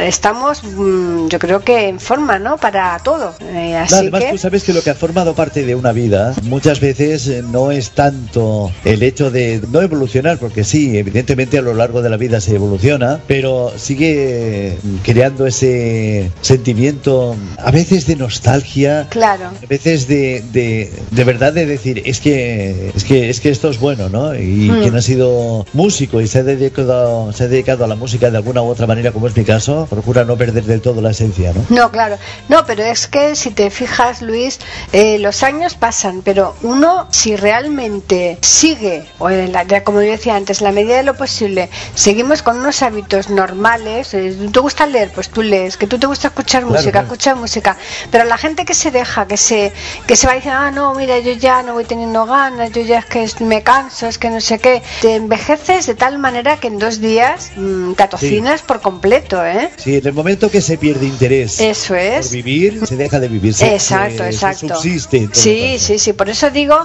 estamos, 0.08 0.64
mm, 0.64 1.28
yo 1.28 1.38
creo 1.38 1.60
que 1.60 1.86
en 1.88 2.00
forma, 2.00 2.38
¿no? 2.38 2.56
Para 2.56 2.98
todo. 3.04 3.34
Eh, 3.42 3.76
así 3.76 3.94
Además, 3.94 4.24
que... 4.24 4.30
tú 4.30 4.38
sabes 4.38 4.64
que 4.64 4.72
lo 4.72 4.80
que 4.80 4.88
ha 4.88 4.94
formado 4.94 5.34
parte 5.34 5.66
de 5.66 5.74
una 5.74 5.92
vida 5.92 6.32
muchas 6.44 6.80
veces 6.80 7.28
eh, 7.28 7.42
no 7.46 7.70
es 7.70 7.90
tanto 7.90 8.72
el 8.86 9.02
hecho 9.02 9.30
de 9.30 9.60
no 9.70 9.82
evolucionar, 9.82 10.38
porque 10.38 10.64
sí, 10.64 10.96
evidentemente 10.96 11.58
a 11.58 11.60
lo 11.60 11.74
largo 11.74 12.00
de 12.00 12.08
la 12.08 12.16
vida 12.16 12.40
se 12.40 12.54
evoluciona, 12.54 13.20
pero 13.26 13.70
sigue 13.76 14.78
creando 15.04 15.46
ese 15.46 16.30
sentimiento 16.40 17.36
a 17.58 17.70
veces 17.70 18.06
de 18.06 18.16
nostalgia, 18.16 19.08
Claro. 19.10 19.48
a 19.62 19.66
veces 19.66 20.08
de, 20.08 20.42
de, 20.54 20.90
de 21.10 21.24
verdad 21.24 21.52
de 21.52 21.66
decir 21.66 22.00
es 22.06 22.18
que 22.20 22.92
es 22.96 23.04
que 23.04 23.28
es 23.28 23.40
que 23.40 23.50
esto 23.50 23.68
es 23.68 23.78
bueno, 23.78 24.08
¿no? 24.08 24.34
Y 24.34 24.70
Mm. 24.70 24.80
quien 24.80 24.96
ha 24.96 25.02
sido 25.02 25.66
músico 25.74 26.22
y 26.22 26.26
se 26.26 26.38
ha 26.38 26.42
dedicado 26.44 27.30
se 27.34 27.44
ha 27.44 27.48
dedicado 27.48 27.84
a 27.84 27.89
la 27.90 27.96
música 27.96 28.30
de 28.30 28.38
alguna 28.38 28.62
u 28.62 28.68
otra 28.68 28.86
manera, 28.86 29.12
como 29.12 29.26
es 29.26 29.36
mi 29.36 29.44
caso, 29.44 29.86
procura 29.90 30.24
no 30.24 30.36
perder 30.36 30.64
del 30.64 30.80
todo 30.80 31.00
la 31.02 31.10
esencia, 31.10 31.52
¿no? 31.52 31.64
No, 31.68 31.90
claro. 31.90 32.16
No, 32.48 32.64
pero 32.64 32.82
es 32.84 33.06
que 33.06 33.36
si 33.36 33.50
te 33.50 33.68
fijas, 33.70 34.22
Luis, 34.22 34.58
eh, 34.92 35.18
los 35.18 35.42
años 35.42 35.74
pasan, 35.74 36.22
pero 36.22 36.54
uno, 36.62 37.06
si 37.10 37.36
realmente 37.36 38.38
sigue, 38.40 39.04
o 39.18 39.28
en 39.30 39.52
la- 39.52 39.66
como 39.84 40.00
yo 40.02 40.10
decía 40.10 40.36
antes, 40.36 40.60
en 40.60 40.66
la 40.66 40.72
medida 40.72 40.96
de 40.96 41.02
lo 41.02 41.14
posible, 41.14 41.68
seguimos 41.94 42.42
con 42.42 42.58
unos 42.58 42.82
hábitos 42.82 43.28
normales, 43.28 44.14
eh, 44.14 44.36
¿te 44.52 44.60
gusta 44.60 44.86
leer? 44.86 45.10
Pues 45.14 45.28
tú 45.28 45.42
lees, 45.42 45.76
que 45.76 45.86
tú 45.86 45.98
te 45.98 46.06
gusta 46.06 46.28
escuchar 46.28 46.62
Claro, 46.62 46.74
música, 46.74 46.92
claro. 46.92 47.06
escucha 47.06 47.34
música. 47.34 47.76
Pero 48.10 48.24
la 48.24 48.38
gente 48.38 48.64
que 48.64 48.74
se 48.74 48.90
deja, 48.90 49.26
que 49.26 49.36
se, 49.36 49.72
que 50.06 50.16
se 50.16 50.26
va 50.26 50.34
diciendo, 50.34 50.60
ah, 50.60 50.70
no, 50.70 50.94
mira, 50.94 51.18
yo 51.18 51.32
ya 51.32 51.62
no 51.62 51.74
voy 51.74 51.84
teniendo 51.84 52.24
ganas, 52.26 52.70
yo 52.72 52.82
ya 52.82 53.00
es 53.00 53.34
que 53.34 53.44
me 53.44 53.62
canso, 53.62 54.06
es 54.06 54.18
que 54.18 54.30
no 54.30 54.40
sé 54.40 54.58
qué, 54.58 54.82
te 55.02 55.16
envejeces 55.16 55.86
de 55.86 55.94
tal 55.94 56.18
manera 56.18 56.56
que 56.58 56.68
en 56.68 56.78
dos 56.78 57.00
días 57.00 57.50
mm, 57.80 57.94
te 57.94 58.02
atocinas 58.02 58.62
por 58.62 58.80
completo, 58.80 59.44
¿eh? 59.44 59.70
Sí, 59.76 59.96
en 59.96 60.06
el 60.06 60.12
momento 60.12 60.50
que 60.50 60.60
se 60.60 60.78
pierde 60.78 61.06
interés 61.06 61.60
Eso 61.60 61.94
es. 61.94 62.26
por 62.26 62.34
vivir, 62.36 62.86
se 62.86 62.96
deja 62.96 63.18
de 63.20 63.28
vivir. 63.28 63.54
se- 63.54 63.74
Exacto, 63.74 64.18
se- 64.24 64.32
se 64.32 64.46
exacto. 64.46 64.74
subsiste. 64.76 65.28
Sí, 65.32 65.78
sí, 65.78 65.98
sí. 65.98 66.12
Por 66.12 66.28
eso 66.28 66.50
digo 66.50 66.76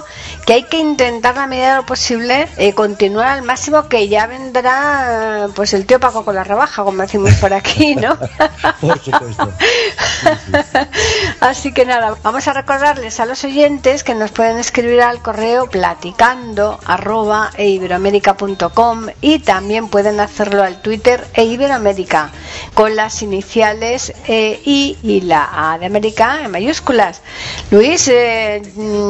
que 0.46 0.54
hay 0.54 0.62
que 0.64 0.78
intentar, 0.78 1.36
la 1.36 1.46
medida 1.46 1.70
de 1.72 1.76
lo 1.76 1.86
posible, 1.86 2.48
eh, 2.56 2.72
continuar 2.72 3.28
al 3.28 3.42
máximo, 3.42 3.88
que 3.88 4.08
ya 4.08 4.26
vendrá 4.26 5.48
pues 5.54 5.74
el 5.74 5.86
tío 5.86 6.00
Paco 6.00 6.24
con 6.24 6.34
la 6.34 6.44
rebaja, 6.44 6.82
como 6.84 7.02
decimos 7.02 7.32
por 7.34 7.52
aquí, 7.52 7.94
¿no? 7.96 8.16
Por 8.80 8.98
supuesto. 9.02 9.52
Así 11.40 11.72
que 11.72 11.84
nada, 11.84 12.16
vamos 12.22 12.46
a 12.48 12.52
recordarles 12.52 13.20
a 13.20 13.26
los 13.26 13.44
oyentes 13.44 14.04
que 14.04 14.14
nos 14.14 14.30
pueden 14.30 14.58
escribir 14.58 15.02
al 15.02 15.20
correo 15.20 15.68
platicando 15.68 16.78
arroba 16.84 17.50
e 17.56 17.68
iberoamérica.com 17.68 19.06
y 19.20 19.38
también 19.40 19.88
pueden 19.88 20.20
hacerlo 20.20 20.62
al 20.62 20.80
Twitter 20.86 21.24
e 21.34 21.42
Iberoamérica 21.44 22.30
con 22.72 22.94
las 22.94 23.20
iniciales 23.20 24.12
eh, 24.28 24.60
I 24.64 24.96
y 25.02 25.20
la 25.22 25.72
A 25.72 25.78
de 25.80 25.86
América 25.86 26.42
en 26.44 26.52
mayúsculas. 26.52 27.22
Luis, 27.72 28.06
eh, 28.06 28.62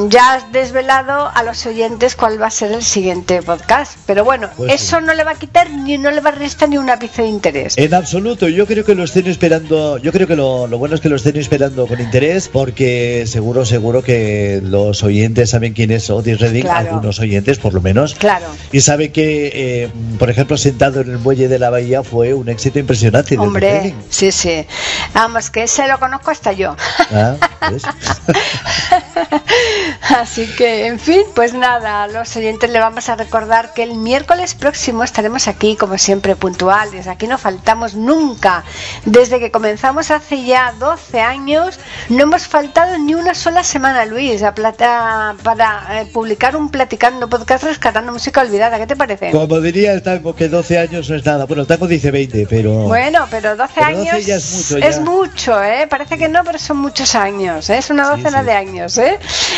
ya 0.08 0.32
has 0.36 0.52
desvelado 0.52 1.30
a 1.34 1.42
los 1.42 1.66
oyentes 1.66 2.16
cuál 2.16 2.40
va 2.40 2.46
a 2.46 2.50
ser 2.50 2.72
el 2.72 2.82
siguiente 2.82 3.42
podcast, 3.42 3.98
pero 4.06 4.24
bueno, 4.24 4.48
Pues 4.56 4.70
sí. 4.70 4.76
eso 4.86 5.02
no 5.02 5.12
le 5.12 5.22
va 5.22 5.32
a 5.32 5.34
quitar 5.34 5.70
ni 5.70 5.98
no 5.98 6.10
le 6.10 6.22
va 6.22 6.30
a 6.30 6.32
restar 6.32 6.70
ni 6.70 6.78
un 6.78 6.88
ápice 6.88 7.20
de 7.20 7.28
interés. 7.28 7.76
En 7.76 7.92
absoluto, 7.92 8.48
yo 8.48 8.66
creo 8.66 8.82
que 8.86 8.94
lo 8.94 9.04
estén 9.04 9.26
esperando, 9.26 9.98
yo 9.98 10.12
creo 10.12 10.26
que 10.26 10.36
lo, 10.36 10.66
lo 10.68 10.78
bueno 10.78 10.94
es 10.94 11.02
que 11.02 11.10
lo 11.10 11.16
estén 11.16 11.36
esperando 11.36 11.86
con 11.86 12.00
interés, 12.00 12.48
porque 12.48 13.24
seguro, 13.26 13.66
seguro 13.66 14.02
que 14.02 14.62
los 14.64 15.02
oyentes 15.02 15.50
saben 15.50 15.74
quién 15.74 15.90
es 15.90 16.08
Otis 16.08 16.40
Redding, 16.40 16.62
Claro. 16.62 16.88
algunos 16.88 17.20
oyentes 17.20 17.58
por 17.58 17.74
lo 17.74 17.82
menos, 17.82 18.14
Claro. 18.14 18.46
y 18.72 18.80
saben 18.80 19.12
que, 19.12 19.50
eh, 19.54 19.88
por 20.18 20.30
ejemplo, 20.30 20.56
sentado 20.56 21.02
en 21.02 21.10
el 21.10 21.18
muelle 21.18 21.48
de 21.48 21.55
la 21.58 21.70
bahía 21.70 22.02
fue 22.02 22.34
un 22.34 22.48
éxito 22.48 22.78
impresionante. 22.78 23.36
de 23.36 23.38
Hombre, 23.38 23.94
sí, 24.08 24.32
sí. 24.32 24.66
Vamos, 25.14 25.50
que 25.50 25.64
ese 25.64 25.86
lo 25.88 25.98
conozco 25.98 26.30
hasta 26.30 26.52
yo. 26.52 26.76
Ah, 27.12 27.36
¿ves? 27.70 27.82
Así 30.16 30.46
que, 30.56 30.86
en 30.86 30.98
fin, 30.98 31.22
pues 31.34 31.52
nada, 31.54 32.04
a 32.04 32.08
los 32.08 32.36
oyentes 32.36 32.70
le 32.70 32.78
vamos 32.78 33.08
a 33.08 33.16
recordar 33.16 33.72
que 33.74 33.82
el 33.82 33.94
miércoles 33.94 34.54
próximo 34.54 35.04
estaremos 35.04 35.48
aquí, 35.48 35.76
como 35.76 35.98
siempre, 35.98 36.36
puntuales. 36.36 37.06
Aquí 37.06 37.26
no 37.26 37.38
faltamos 37.38 37.94
nunca. 37.94 38.64
Desde 39.04 39.38
que 39.40 39.50
comenzamos 39.50 40.10
hace 40.10 40.44
ya 40.44 40.74
12 40.78 41.20
años, 41.20 41.78
no 42.08 42.22
hemos 42.22 42.46
faltado 42.46 42.98
ni 42.98 43.14
una 43.14 43.34
sola 43.34 43.62
semana, 43.64 44.04
Luis, 44.04 44.42
a 44.42 44.54
plata, 44.54 45.34
para 45.42 46.00
eh, 46.02 46.06
publicar 46.12 46.56
un 46.56 46.70
platicando 46.70 47.28
podcast 47.28 47.64
rescatando 47.64 48.12
música 48.12 48.40
olvidada. 48.42 48.78
¿Qué 48.78 48.86
te 48.86 48.96
parece? 48.96 49.30
Como 49.30 49.60
diría 49.60 49.92
el 49.92 50.02
tango, 50.02 50.34
que 50.34 50.48
12 50.48 50.78
años 50.78 51.08
no 51.10 51.16
es 51.16 51.24
nada. 51.24 51.46
Bueno, 51.46 51.62
el 51.62 51.68
tango 51.68 51.86
dice 51.86 52.10
20, 52.10 52.46
pero... 52.48 52.72
Bueno, 52.86 53.26
pero 53.30 53.56
12 53.56 53.72
Pero 53.74 53.96
12 53.98 54.10
años 54.10 54.26
ya 54.26 54.36
es 54.36 54.50
mucho, 54.52 54.76
es 54.78 54.96
ya. 54.96 55.00
mucho, 55.02 55.62
¿eh? 55.62 55.86
Parece 55.88 56.18
que 56.18 56.28
no, 56.28 56.42
pero 56.44 56.58
son 56.58 56.78
muchos 56.78 57.14
años, 57.14 57.68
¿eh? 57.70 57.78
Es 57.78 57.90
una 57.90 58.04
Sí, 58.14 58.22
docena 58.22 58.40
sí. 58.40 58.46
de 58.46 58.52
años, 58.52 58.98
¿eh? 58.98 59.05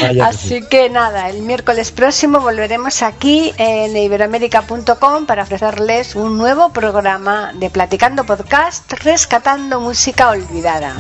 Vaya 0.01 0.15
que 0.15 0.23
Así 0.23 0.63
que 0.63 0.91
nada, 0.91 1.29
el 1.29 1.43
miércoles 1.43 1.93
próximo 1.93 2.41
volveremos 2.41 3.03
aquí 3.03 3.53
en 3.59 3.97
iberoamérica.com 3.97 5.27
para 5.27 5.43
ofrecerles 5.43 6.17
un 6.17 6.39
nuevo 6.39 6.73
programa 6.73 7.53
de 7.55 7.71
Platicando 7.71 8.25
Podcast 8.25 8.93
Rescatando 8.93 9.81
Música 9.81 10.31
Olvidada. 10.31 10.97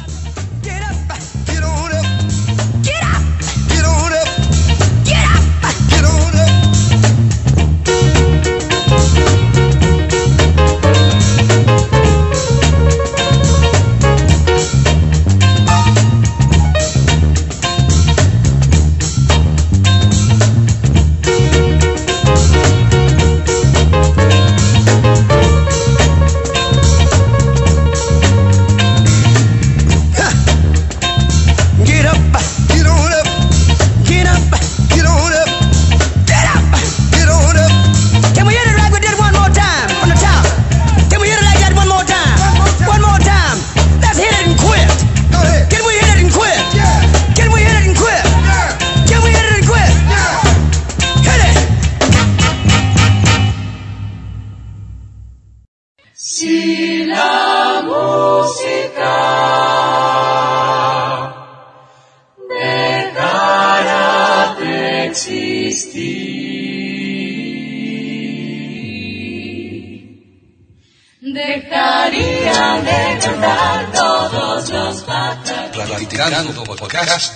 Platicando 76.28 76.64
podcast, 76.64 77.32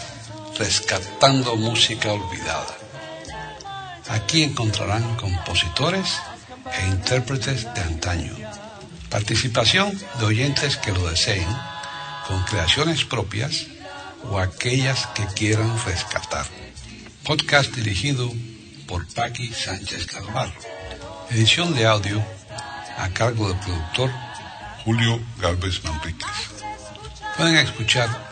rescatando 0.59 1.57
música 1.57 2.12
olvidada. 2.12 2.76
Aquí 4.11 4.43
encontrarán 4.43 5.16
compositores 5.16 6.20
e 6.78 6.88
intérpretes 6.88 7.72
de 7.72 7.80
antaño. 7.80 8.36
Participación 9.09 9.99
de 10.18 10.24
oyentes 10.26 10.76
que 10.76 10.93
lo 10.93 11.09
deseen, 11.09 11.49
con 12.28 12.45
creaciones 12.45 13.07
propias 13.07 13.66
o 14.28 14.38
aquellas 14.38 15.07
que 15.14 15.24
quieran 15.24 15.72
rescatar. 15.86 16.45
Podcast 17.24 17.72
dirigido 17.74 18.30
por 18.86 19.07
Paqui 19.14 19.55
Sánchez 19.55 20.05
Calvarro. 20.05 20.53
Edición 21.30 21.72
de 21.72 21.86
audio 21.86 22.22
a 22.99 23.09
cargo 23.09 23.49
del 23.49 23.59
productor 23.59 24.11
Julio 24.84 25.18
Galvez 25.38 25.82
Manríquez. 25.82 26.28
Pueden 27.38 27.57
escuchar 27.57 28.32